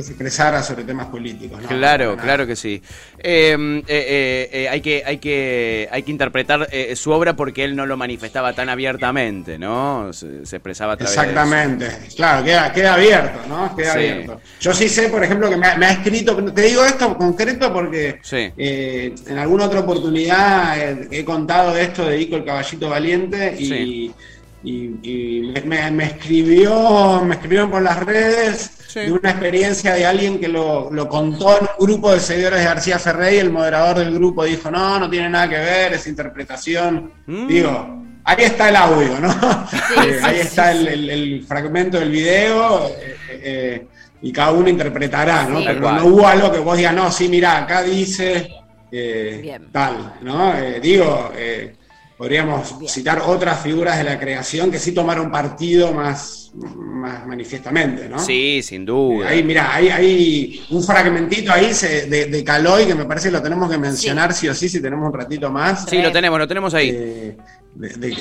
se 0.02 0.10
expresara 0.12 0.62
sobre 0.62 0.84
temas 0.84 1.06
políticos. 1.08 1.60
¿no? 1.60 1.68
Claro, 1.68 2.16
claro 2.16 2.46
que 2.46 2.56
sí. 2.56 2.82
Eh, 3.18 3.54
eh, 3.58 3.82
eh, 3.88 4.48
eh, 4.52 4.68
hay, 4.68 4.80
que, 4.80 5.02
hay, 5.04 5.18
que, 5.18 5.88
hay 5.90 6.02
que 6.02 6.10
interpretar 6.10 6.68
su 6.94 7.10
obra 7.10 7.36
porque 7.36 7.64
él 7.64 7.76
no 7.76 7.84
lo 7.86 7.96
manifestaba 7.96 8.52
tan 8.54 8.68
abiertamente, 8.68 9.58
¿no? 9.58 10.12
Se, 10.12 10.46
se 10.46 10.56
expresaba 10.56 10.94
a 10.94 10.96
través 10.96 11.14
de 11.14 11.20
Exactamente, 11.22 11.88
claro, 12.16 12.44
queda, 12.44 12.72
queda 12.72 12.94
abierto, 12.94 13.40
¿no? 13.48 13.76
Queda 13.76 13.92
Sí. 13.92 13.98
abierto. 13.98 14.40
Yo 14.60 14.72
sí 14.74 14.88
sé, 14.88 15.08
por 15.08 15.22
ejemplo, 15.22 15.50
que 15.50 15.56
me 15.56 15.66
ha, 15.66 15.76
me 15.76 15.86
ha 15.86 15.90
escrito, 15.92 16.36
te 16.52 16.62
digo 16.62 16.84
esto 16.84 17.16
concreto 17.16 17.72
porque 17.72 18.18
Sí. 18.22 18.50
en 18.56 19.38
alguna 19.38 19.66
otra 19.66 19.80
oportunidad 19.80 20.78
he 21.12 21.24
contado 21.24 21.76
esto 21.76 22.06
de 22.06 22.20
Ico 22.20 22.36
el 22.36 22.44
Caballito 22.44 22.88
Valiente 22.88 23.54
y, 23.58 23.66
Sí. 23.66 24.14
Y- 24.66 24.98
y 25.02 25.40
me, 25.54 25.60
me- 25.62 25.90
me 25.92 26.04
escribió, 26.04 27.20
me 27.24 27.34
escribieron 27.36 27.70
por 27.70 27.82
las 27.82 27.98
redes 28.04 28.72
Sí. 28.88 29.00
de 29.00 29.12
una 29.12 29.30
experiencia 29.30 29.94
de 29.94 30.06
alguien 30.06 30.38
que 30.40 30.48
lo, 30.48 30.90
lo 30.90 31.08
contó 31.08 31.58
en 31.58 31.66
un 31.78 31.86
grupo 31.86 32.12
de 32.12 32.20
seguidores 32.20 32.60
de 32.60 32.64
García 32.64 32.98
Ferrey 32.98 33.36
y 33.36 33.38
el 33.40 33.50
moderador 33.50 33.98
del 33.98 34.14
grupo 34.14 34.44
dijo, 34.44 34.70
no, 34.70 34.98
no 34.98 35.10
tiene 35.10 35.28
nada 35.28 35.48
que 35.48 35.56
ver, 35.58 35.92
es 35.94 36.06
interpretación. 36.06 37.12
Mm. 37.26 37.46
Digo, 37.46 38.02
ahí 38.24 38.44
está 38.44 38.68
el 38.70 38.76
audio, 38.76 39.20
¿no? 39.20 39.28
Eh, 40.06 40.18
sí, 40.18 40.24
ahí 40.24 40.34
sí, 40.36 40.40
está 40.42 40.72
el, 40.72 40.88
el- 40.88 41.10
el 41.10 41.44
fragmento 41.44 41.98
del 41.98 42.10
video 42.10 42.88
eh, 42.88 43.16
eh, 43.30 43.86
y 44.22 44.32
cada 44.32 44.52
uno 44.52 44.68
interpretará, 44.68 45.44
¿no? 45.46 45.58
Sí. 45.60 45.64
Pero 45.66 45.92
no 45.92 46.06
hubo 46.06 46.26
algo 46.26 46.50
que 46.50 46.58
vos 46.60 46.76
digas, 46.76 46.94
no, 46.94 47.10
sí, 47.12 47.28
mira, 47.28 47.58
acá 47.58 47.82
dice 47.82 48.48
eh, 48.90 49.58
tal, 49.72 50.14
¿no? 50.22 50.54
Eh, 50.56 50.80
digo, 50.80 51.32
eh, 51.36 51.74
podríamos 52.16 52.78
Bien. 52.78 52.90
citar 52.90 53.20
otras 53.26 53.60
figuras 53.60 53.98
de 53.98 54.04
la 54.04 54.18
creación 54.18 54.70
que 54.70 54.78
sí 54.78 54.92
tomaron 54.92 55.30
partido 55.30 55.92
más, 55.92 56.50
más 56.54 57.26
manifiestamente, 57.26 58.08
¿no? 58.08 58.18
Sí, 58.18 58.62
sin 58.62 58.84
duda. 58.86 59.28
Ahí, 59.28 59.42
mira, 59.42 59.74
hay, 59.74 59.88
hay 59.90 60.64
un 60.70 60.82
fragmentito 60.82 61.52
ahí 61.52 61.74
se- 61.74 62.06
de, 62.06 62.26
de 62.26 62.44
Caloy 62.44 62.86
que 62.86 62.94
me 62.94 63.04
parece 63.04 63.28
que 63.28 63.32
lo 63.32 63.42
tenemos 63.42 63.70
que 63.70 63.76
mencionar 63.78 64.32
sí, 64.32 64.48
o 64.48 64.54
sí 64.54 64.68
si 64.68 64.80
tenemos 64.80 65.06
un 65.06 65.12
ratito 65.18 65.50
más. 65.50 65.84
Sí, 65.88 66.00
lo 66.00 66.10
tenemos, 66.10 66.38
lo 66.38 66.48
tenemos 66.48 66.72
ahí. 66.74 66.90
Eh, 66.92 67.36
de, 67.74 67.88
de- 67.90 68.16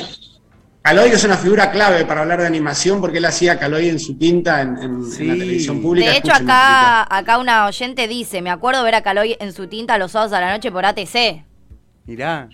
Caloy 0.81 1.10
es 1.10 1.23
una 1.23 1.38
figura 1.38 1.71
clave 1.71 2.05
para 2.05 2.21
hablar 2.21 2.41
de 2.41 2.45
animación 2.47 3.01
porque 3.01 3.17
él 3.17 3.25
hacía 3.25 3.58
Caloy 3.58 3.89
en 3.89 3.99
su 3.99 4.17
tinta 4.19 4.62
en, 4.62 4.77
en- 4.77 4.84
en 4.84 5.03
Sí. 5.12 5.23
la 5.25 5.34
televisión 5.34 5.81
pública. 5.81 6.12
De 6.12 6.17
hecho, 6.17 6.27
Escuchen 6.34 6.49
acá, 6.51 7.08
acá 7.17 7.38
una 7.39 7.65
oyente 7.65 8.08
dice, 8.08 8.41
me 8.41 8.51
acuerdo 8.51 8.84
ver 8.84 8.93
a 8.95 9.01
Caloy 9.01 9.36
en 9.39 9.51
su 9.53 9.67
tinta 9.67 9.97
los 9.97 10.12
sábados 10.12 10.34
a 10.34 10.41
la 10.41 10.51
noche 10.53 10.69
por 10.71 10.86
ATC. 10.86 11.43
Mirá. 12.05 12.49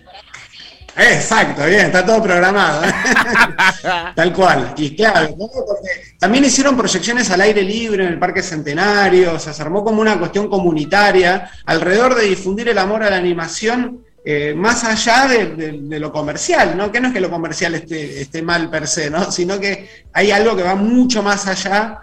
Exacto, 0.97 1.65
bien, 1.65 1.85
está 1.87 2.05
todo 2.05 2.21
programado. 2.21 2.83
¿eh? 2.83 2.91
Tal 4.15 4.33
cual. 4.33 4.73
Y 4.77 4.95
claro, 4.95 5.29
¿no? 5.39 5.47
Porque 5.47 5.89
también 6.19 6.43
hicieron 6.45 6.75
proyecciones 6.75 7.29
al 7.31 7.41
aire 7.41 7.61
libre 7.63 8.03
en 8.05 8.13
el 8.13 8.19
Parque 8.19 8.43
Centenario, 8.43 9.33
o 9.35 9.39
sea, 9.39 9.53
se 9.53 9.61
armó 9.61 9.83
como 9.85 10.01
una 10.01 10.19
cuestión 10.19 10.49
comunitaria 10.49 11.49
alrededor 11.65 12.15
de 12.15 12.25
difundir 12.25 12.67
el 12.69 12.77
amor 12.77 13.03
a 13.03 13.09
la 13.09 13.17
animación. 13.17 14.03
eh, 14.23 14.53
más 14.55 14.83
allá 14.83 15.25
de, 15.27 15.45
de- 15.55 15.79
de 15.81 15.99
lo 15.99 16.11
comercial, 16.11 16.77
¿no? 16.77 16.91
Que 16.91 16.99
no 17.01 17.07
es 17.07 17.13
que 17.13 17.19
lo 17.19 17.31
comercial 17.31 17.73
esté, 17.73 18.21
esté 18.21 18.43
mal 18.43 18.69
per 18.69 18.85
se, 18.87 19.09
¿no? 19.09 19.31
Sino 19.31 19.59
que 19.59 19.89
hay 20.13 20.29
algo 20.29 20.55
que 20.55 20.61
va 20.61 20.75
mucho 20.75 21.23
más 21.23 21.47
allá 21.47 21.97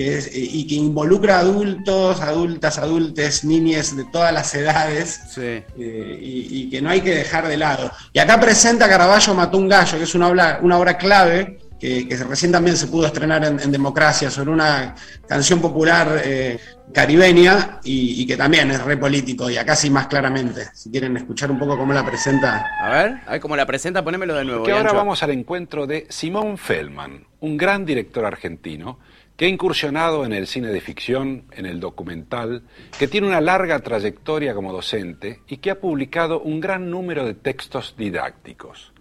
que 0.00 0.16
es- 0.16 0.28
eh, 0.28 0.30
y 0.34 0.66
que 0.66 0.76
involucra 0.76 1.36
a 1.36 1.40
adultos, 1.40 2.22
adultas, 2.22 2.78
adultes, 2.78 3.44
niñes 3.44 3.94
de 3.94 4.04
todas 4.06 4.32
las 4.32 4.54
edades 4.54 5.20
Sí. 5.34 5.42
eh, 5.42 6.18
y, 6.22 6.46
y 6.62 6.70
que 6.70 6.80
no 6.80 6.88
hay 6.88 7.02
que 7.02 7.14
dejar 7.14 7.46
de 7.46 7.58
lado. 7.58 7.90
Y 8.14 8.18
acá 8.18 8.40
presenta 8.40 8.88
Caravaggio 8.88 9.34
Mató 9.34 9.58
un 9.58 9.68
gallo, 9.68 9.98
que 9.98 10.04
es 10.04 10.14
una 10.14 10.28
obra, 10.28 10.58
una 10.62 10.78
obra 10.78 10.96
clave, 10.96 11.58
que, 11.78 12.08
que 12.08 12.16
recién 12.16 12.50
también 12.50 12.78
se 12.78 12.86
pudo 12.86 13.06
estrenar 13.06 13.44
en, 13.44 13.60
en 13.60 13.70
Democracia, 13.70 14.30
sobre 14.30 14.50
una 14.50 14.94
canción 15.28 15.60
popular 15.60 16.22
eh, 16.24 16.58
caribeña 16.94 17.78
y, 17.84 18.22
y 18.22 18.26
que 18.26 18.36
también 18.38 18.70
es 18.70 18.82
re 18.82 18.96
político, 18.96 19.50
y 19.50 19.58
acá 19.58 19.76
sí 19.76 19.90
más 19.90 20.06
claramente. 20.06 20.62
Si 20.74 20.90
quieren 20.90 21.14
escuchar 21.18 21.50
un 21.50 21.58
poco 21.58 21.76
cómo 21.76 21.92
la 21.92 22.04
presenta. 22.06 22.66
A 22.82 22.88
ver, 22.90 23.20
a 23.26 23.30
ver 23.32 23.40
cómo 23.40 23.54
la 23.56 23.66
presenta, 23.66 24.02
ponémelo 24.02 24.34
de 24.34 24.44
nuevo. 24.46 24.64
Que 24.64 24.72
ahora 24.72 24.92
vamos 24.92 25.22
al 25.22 25.30
encuentro 25.30 25.86
de 25.86 26.06
Simón 26.08 26.56
Feldman, 26.56 27.24
un 27.40 27.56
gran 27.58 27.84
director 27.84 28.24
argentino 28.24 28.98
que 29.40 29.46
ha 29.46 29.48
incursionado 29.48 30.26
en 30.26 30.34
el 30.34 30.46
cine 30.46 30.68
de 30.68 30.82
ficción, 30.82 31.44
en 31.52 31.64
el 31.64 31.80
documental, 31.80 32.62
que 32.98 33.08
tiene 33.08 33.26
una 33.26 33.40
larga 33.40 33.78
trayectoria 33.78 34.52
como 34.54 34.70
docente 34.70 35.40
y 35.48 35.56
que 35.56 35.70
ha 35.70 35.80
publicado 35.80 36.42
un 36.42 36.60
gran 36.60 36.90
número 36.90 37.24
de 37.24 37.32
textos 37.32 37.94
didácticos. 37.96 38.92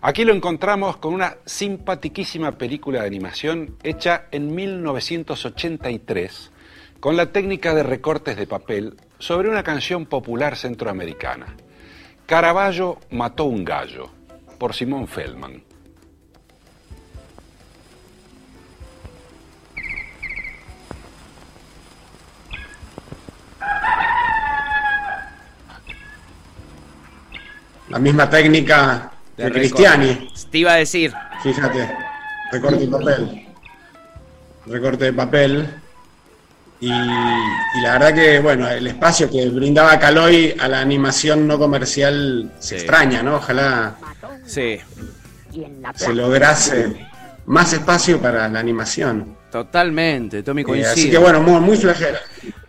Aquí 0.00 0.24
lo 0.24 0.34
encontramos 0.34 0.98
con 0.98 1.14
una 1.14 1.38
simpatiquísima 1.46 2.52
película 2.52 3.00
de 3.00 3.08
animación 3.08 3.74
hecha 3.82 4.26
en 4.30 4.54
1983 4.54 6.52
con 7.00 7.16
la 7.16 7.32
técnica 7.32 7.74
de 7.74 7.82
recortes 7.82 8.36
de 8.36 8.46
papel 8.46 8.94
sobre 9.18 9.48
una 9.48 9.64
canción 9.64 10.06
popular 10.06 10.54
centroamericana. 10.54 11.56
Caravaggio 12.26 13.00
mató 13.10 13.46
un 13.46 13.64
gallo, 13.64 14.10
por 14.60 14.74
Simón 14.74 15.08
Feldman. 15.08 15.71
La 27.92 27.98
misma 27.98 28.28
técnica 28.30 29.10
de. 29.36 29.52
Cristiani. 29.52 30.28
Te 30.50 30.58
iba 30.58 30.72
a 30.72 30.76
decir. 30.76 31.12
Fíjate, 31.42 31.90
recorte 32.50 32.78
de 32.86 32.88
papel. 32.88 33.46
Recorte 34.66 35.04
de 35.04 35.12
papel. 35.12 35.68
Y, 36.80 36.88
y 36.88 37.80
la 37.82 37.92
verdad 37.92 38.14
que, 38.14 38.40
bueno, 38.40 38.68
el 38.68 38.86
espacio 38.88 39.30
que 39.30 39.48
brindaba 39.50 39.98
Caloi 40.00 40.56
a 40.58 40.66
la 40.66 40.80
animación 40.80 41.46
no 41.46 41.56
comercial 41.58 42.50
se 42.58 42.76
extraña, 42.76 43.22
¿no? 43.22 43.36
Ojalá 43.36 43.94
Sí, 44.44 44.80
se 45.94 46.12
lograse 46.14 47.06
más 47.46 47.72
espacio 47.72 48.20
para 48.20 48.48
la 48.48 48.58
animación. 48.58 49.36
totalmente, 49.52 50.42
Tommy 50.42 50.62
Eh, 50.62 50.64
coincide. 50.64 50.90
así 50.90 51.10
que, 51.10 51.18
bueno, 51.18 51.40
muy, 51.40 51.60
muy 51.60 51.76
flashera. 51.76 52.18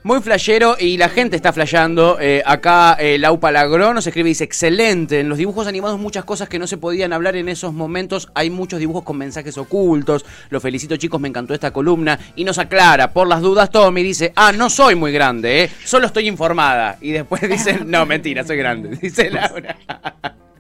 Muy 0.06 0.20
flashero 0.20 0.76
y 0.78 0.98
la 0.98 1.08
gente 1.08 1.38
está 1.38 1.54
flasheando. 1.54 2.18
Eh, 2.20 2.44
acá 2.46 2.98
eh, 3.00 3.18
Laupa 3.18 3.54
Lagrón 3.54 3.96
nos 3.96 4.06
escribe 4.06 4.28
dice, 4.28 4.44
excelente, 4.44 5.22
en 5.22 5.30
los 5.30 5.38
dibujos 5.38 5.66
animados 5.66 5.98
muchas 5.98 6.26
cosas 6.26 6.50
que 6.50 6.60
no 6.60 6.68
se 6.68 6.76
podían 6.76 7.14
hablar 7.14 7.38
en 7.38 7.48
esos 7.48 7.74
momentos. 7.74 8.30
Hay 8.36 8.50
muchos 8.50 8.82
dibujos 8.82 9.04
con 9.04 9.18
mensajes 9.18 9.58
ocultos. 9.58 10.26
Los 10.50 10.62
felicito 10.62 10.98
chicos, 10.98 11.22
me 11.22 11.30
encantó 11.30 11.54
esta 11.54 11.72
columna. 11.72 12.20
Y 12.36 12.44
nos 12.44 12.58
aclara, 12.58 13.14
por 13.14 13.30
las 13.30 13.40
dudas, 13.40 13.72
Tommy 13.72 14.04
dice, 14.04 14.34
ah, 14.36 14.52
no 14.52 14.70
soy 14.70 14.96
muy 14.96 15.14
grande, 15.14 15.64
eh, 15.64 15.72
solo 15.86 16.08
estoy 16.08 16.28
informada. 16.28 16.98
Y 17.00 17.12
después 17.12 17.42
dice, 17.50 17.80
no, 17.86 18.06
mentira, 18.06 18.44
soy 18.44 18.58
grande, 18.58 18.98
dice 19.02 19.30
Laura. 19.30 19.78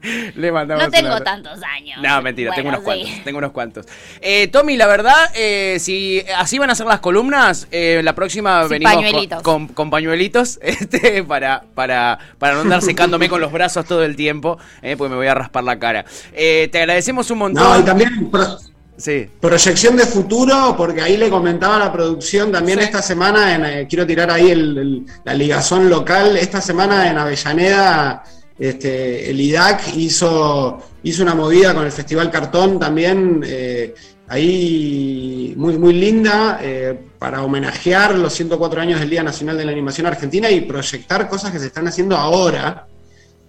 Le 0.35 0.51
mandamos 0.51 0.83
No 0.85 0.91
tengo 0.91 1.19
tantos 1.21 1.59
años. 1.63 1.99
No, 2.01 2.21
mentira, 2.21 2.53
tengo 2.53 2.69
unos 2.69 2.81
sí. 2.81 2.85
cuantos, 2.85 3.09
tengo 3.23 3.37
unos 3.37 3.51
cuantos. 3.51 3.85
Eh, 4.21 4.47
Tommy, 4.49 4.77
la 4.77 4.87
verdad, 4.87 5.31
eh, 5.35 5.77
si 5.79 6.23
así 6.37 6.57
van 6.59 6.69
a 6.69 6.75
ser 6.75 6.85
las 6.87 6.99
columnas, 6.99 7.67
eh, 7.71 8.01
la 8.03 8.13
próxima 8.13 8.63
Sí, 8.63 8.69
venimos 8.69 8.93
con- 8.93 9.03
pañuelitos. 9.03 9.41
Con, 9.43 9.67
con 9.69 9.89
pañuelitos 9.89 10.59
este, 10.61 11.23
para, 11.23 11.63
para, 11.73 12.19
para 12.37 12.55
no 12.55 12.61
andar 12.61 12.81
secándome 12.83 13.29
con 13.29 13.41
los 13.41 13.51
brazos 13.51 13.85
todo 13.85 14.03
el 14.03 14.15
tiempo, 14.15 14.57
eh, 14.81 14.95
porque 14.97 15.09
me 15.11 15.15
voy 15.15 15.27
a 15.27 15.33
raspar 15.35 15.63
la 15.63 15.79
cara. 15.79 16.05
Eh, 16.33 16.69
te 16.71 16.79
agradecemos 16.79 17.29
un 17.31 17.37
montón. 17.39 17.63
No, 17.63 17.79
y 17.79 17.83
también 17.83 18.29
pro- 18.29 18.57
Sí. 18.95 19.27
proyección 19.41 19.97
de 19.97 20.05
futuro, 20.05 20.75
porque 20.77 21.01
ahí 21.01 21.17
le 21.17 21.27
comentaba 21.29 21.77
a 21.77 21.79
la 21.79 21.91
producción 21.91 22.51
también 22.51 22.77
Sí. 22.77 22.85
esta 22.85 23.01
semana, 23.01 23.55
en, 23.55 23.65
eh, 23.65 23.87
quiero 23.89 24.05
tirar 24.05 24.29
ahí 24.29 24.51
el- 24.51 24.77
el- 24.77 25.05
la 25.23 25.33
ligazón 25.33 25.89
local, 25.89 26.37
esta 26.37 26.61
semana 26.61 27.09
en 27.09 27.17
Avellaneda, 27.17 28.23
este, 28.69 29.29
el 29.29 29.41
IDAC 29.41 29.95
hizo, 29.97 30.81
hizo 31.03 31.23
una 31.23 31.35
movida 31.35 31.73
con 31.73 31.85
el 31.85 31.91
Festival 31.91 32.31
Cartón 32.31 32.79
también, 32.79 33.43
eh, 33.45 33.93
ahí 34.27 35.53
muy, 35.57 35.77
muy 35.77 35.93
linda, 35.93 36.59
eh, 36.61 36.97
para 37.19 37.43
homenajear 37.43 38.15
los 38.15 38.33
104 38.33 38.79
años 38.81 38.99
del 39.01 39.09
Día 39.09 39.21
Nacional 39.23 39.57
de 39.57 39.65
la 39.65 39.73
Animación 39.73 40.07
Argentina 40.07 40.49
y 40.49 40.61
proyectar 40.61 41.27
cosas 41.27 41.51
que 41.51 41.59
se 41.59 41.67
están 41.67 41.87
haciendo 41.87 42.15
ahora. 42.15 42.87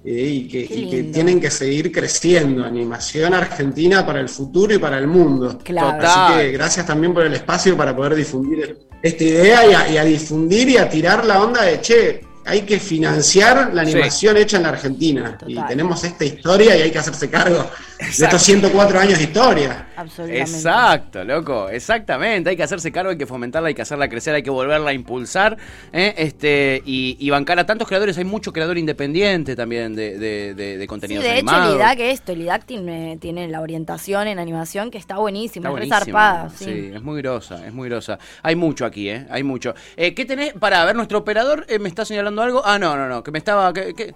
eh, 0.04 0.28
y, 0.28 0.48
que, 0.48 0.60
y 0.68 1.02
tienen 1.12 1.40
que 1.40 1.50
seguir 1.50 1.90
creciendo, 1.90 2.64
animación 2.64 3.32
argentina 3.32 4.04
para 4.04 4.20
el 4.20 4.28
futuro 4.28 4.74
y 4.74 4.78
para 4.78 4.98
el 4.98 5.06
mundo. 5.06 5.58
Claro. 5.62 6.06
Así 6.06 6.34
que 6.34 6.52
gracias 6.52 6.86
también 6.86 7.14
por 7.14 7.24
el 7.24 7.32
espacio 7.32 7.74
para 7.76 7.96
poder 7.96 8.14
difundir 8.14 8.80
esta 9.00 9.24
idea 9.24 9.66
y 9.66 9.72
a, 9.74 9.90
y 9.92 9.96
a 9.96 10.04
difundir 10.04 10.68
y 10.68 10.76
a 10.76 10.90
tirar 10.90 11.24
la 11.24 11.42
onda 11.42 11.62
de, 11.62 11.80
che, 11.80 12.20
hay 12.46 12.62
que 12.62 12.78
financiar 12.78 13.72
la 13.74 13.84
Sí. 13.84 13.92
animación 13.92 14.36
hecha 14.36 14.56
en 14.58 14.62
la 14.64 14.68
Argentina. 14.70 15.38
Y 15.46 15.56
tenemos 15.66 16.04
esta 16.04 16.24
historia 16.24 16.76
y 16.76 16.82
hay 16.82 16.90
que 16.90 16.98
hacerse 16.98 17.30
cargo 17.30 17.70
de 18.18 18.24
estos 18.24 18.42
104 18.42 19.00
años 19.00 19.18
de 19.18 19.24
historia. 19.24 19.88
Absolutamente. 19.96 20.50
Exacto, 20.50 21.24
loco, 21.24 21.68
exactamente. 21.68 22.50
Hay 22.50 22.56
que 22.56 22.62
hacerse 22.62 22.90
cargo, 22.92 23.10
hay 23.10 23.18
que 23.18 23.26
fomentarla, 23.26 23.68
hay 23.68 23.74
que 23.74 23.82
hacerla 23.82 24.08
crecer, 24.08 24.34
hay 24.34 24.42
que 24.42 24.50
volverla 24.50 24.90
a 24.90 24.92
impulsar 24.92 25.56
¿eh? 25.92 26.14
este, 26.18 26.82
y, 26.84 27.16
y 27.18 27.30
bancar 27.30 27.58
a 27.58 27.66
tantos 27.66 27.88
creadores. 27.88 28.16
Hay 28.18 28.24
mucho 28.24 28.52
creador 28.52 28.78
independiente 28.78 29.56
también 29.56 29.94
de, 29.94 30.18
de, 30.18 30.54
de, 30.54 30.76
de 30.78 30.80
Sí, 30.82 30.86
contenidos 30.86 31.24
de 31.24 31.38
hecho, 31.38 31.50
animados. 31.50 31.74
el 31.74 31.76
IDAC 31.80 31.98
esto, 32.00 32.32
el 32.32 32.40
IDAC 32.42 32.64
tiene, 32.64 33.16
tiene 33.20 33.48
la 33.48 33.60
orientación 33.60 34.28
en 34.28 34.38
animación 34.38 34.90
que 34.90 34.98
está 34.98 35.18
buenísima, 35.18 35.70
Está 35.70 35.82
es 35.82 35.88
zarpada, 35.88 36.50
sí. 36.50 36.64
Sí, 36.64 36.90
es 36.94 37.02
muy 37.02 37.20
grosa, 37.22 37.66
es 37.66 37.72
muy 37.72 37.88
grosa. 37.88 38.18
Hay 38.42 38.56
mucho 38.56 38.84
aquí, 38.86 39.08
¿eh? 39.08 39.26
Hay 39.30 39.42
mucho. 39.42 39.74
Eh, 39.96 40.14
¿Qué 40.14 40.24
tenés? 40.24 40.52
Para 40.54 40.84
ver, 40.84 40.96
nuestro 40.96 41.18
operador 41.18 41.64
eh, 41.68 41.78
me 41.78 41.88
está 41.88 42.04
señalando 42.04 42.42
algo. 42.42 42.62
Ah, 42.64 42.78
no, 42.78 42.96
no, 42.96 43.08
no, 43.08 43.22
que 43.22 43.30
me 43.30 43.38
estaba... 43.38 43.72
Que, 43.72 43.94
que- 43.94 44.14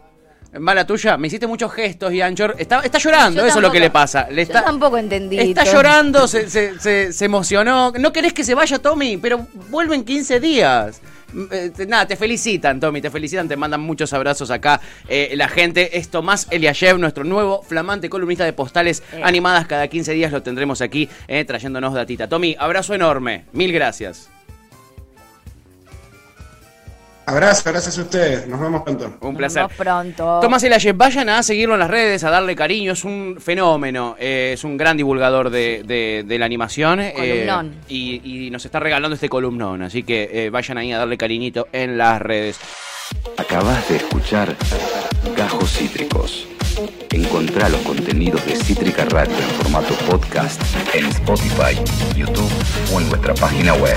Mala 0.59 0.87
tuya, 0.87 1.19
me 1.19 1.27
hiciste 1.29 1.47
muchos 1.47 1.71
gestos 1.73 2.11
y 2.13 2.23
Anchor. 2.23 2.57
Está, 2.59 2.81
está 2.81 2.97
llorando, 2.99 3.43
Yo 3.43 3.47
eso 3.47 3.59
es 3.59 3.63
lo 3.63 3.71
que 3.71 3.81
le 3.81 3.91
pasa. 3.91 4.29
Le 4.31 4.37
Yo 4.37 4.43
está, 4.43 4.65
tampoco 4.65 4.97
entendí. 4.97 5.39
Está 5.39 5.63
todo. 5.65 5.75
llorando, 5.75 6.27
se, 6.27 6.49
se, 6.49 6.81
se, 6.81 7.13
se 7.13 7.25
emocionó. 7.27 7.93
No 7.99 8.13
querés 8.13 8.33
que 8.33 8.43
se 8.45 8.55
vaya 8.55 8.79
Tommy, 8.79 9.19
pero 9.19 9.47
vuelve 9.69 9.95
en 9.95 10.05
15 10.05 10.41
días. 10.41 11.03
Mm, 11.35 11.45
eh, 11.51 11.71
te- 11.77 11.87
nada, 11.87 12.07
te 12.07 12.17
felicitan, 12.17 12.81
Tommy, 12.81 13.03
te 13.03 13.11
felicitan, 13.11 13.47
te 13.47 13.57
mandan 13.57 13.83
muchos 13.83 14.11
abrazos 14.15 14.51
acá. 14.51 14.81
eh, 15.07 15.33
la 15.37 15.49
gente 15.49 15.99
es 15.99 16.09
Tomás 16.09 16.47
Eliashev, 16.51 16.99
nuestro 16.99 17.25
nuevo 17.25 17.63
flamante 17.63 18.09
columnista 18.09 18.47
de 18.47 18.55
postales 18.55 19.03
Eh. 19.13 19.21
animadas. 19.23 19.67
Cada 19.67 19.87
15 19.89 20.13
días 20.15 20.33
lo 20.33 20.43
tendremos 20.43 20.81
aquí 20.81 21.11
eh, 21.29 21.45
trayéndonos 21.45 21.93
datita. 21.93 22.27
Tommy, 22.27 22.57
abrazo 22.59 22.95
enorme. 22.95 23.45
Mil 23.53 23.71
gracias. 23.71 24.31
Abrazo, 27.29 27.63
gracias 27.71 27.99
a 27.99 28.03
ustedes. 28.03 28.47
Nos 28.49 28.59
vemos 28.59 28.83
pronto. 28.83 29.05
Un 29.21 29.29
Nos 29.33 29.37
placer. 29.37 29.63
vemos 29.63 29.73
pronto. 29.77 30.41
Tomás 30.41 30.63
Eliashev, 30.65 30.97
vayan 30.97 31.29
a 31.29 31.43
seguirlo 31.43 31.75
en 31.75 31.81
las 31.81 31.91
redes, 31.91 32.25
a 32.25 32.31
darle 32.31 32.57
cariño, 32.57 32.93
es 32.93 33.05
un 33.05 33.37
fenómeno, 33.39 34.17
eh, 34.19 34.53
es 34.55 34.65
un 34.65 34.77
gran 34.79 34.97
divulgador 34.97 35.51
de, 35.51 35.83
de- 35.87 36.25
de 36.27 36.39
la 36.39 36.47
animación. 36.47 37.01
eh, 37.01 37.13
Columnón. 37.15 37.75
y, 37.89 38.47
y 38.47 38.51
nos 38.51 38.65
está 38.65 38.81
regalando 38.81 39.15
este 39.15 39.29
columnón, 39.29 39.83
así 39.83 40.03
que 40.05 40.31
eh, 40.33 40.51
vayan 40.51 40.79
ahí 40.79 40.91
a 40.93 40.99
darle 40.99 41.19
cariñito 41.19 41.69
en 41.73 41.99
las 41.99 42.21
redes. 42.23 42.59
Acabas 43.37 43.87
de 43.89 43.97
escuchar 43.97 44.55
Gajos 45.37 45.71
Cítricos. 45.73 46.47
Encontrá 47.11 47.69
los 47.69 47.81
contenidos 47.83 48.45
de 48.47 48.57
Cítrica 48.57 49.05
Radio 49.07 49.37
en 49.37 49.51
formato 49.63 49.95
podcast 50.09 50.61
en 50.95 51.07
Spotify, 51.07 51.75
YouTube 52.17 52.51
o 52.95 53.01
en 53.01 53.09
nuestra 53.09 53.35
página 53.35 53.75
web. 53.75 53.97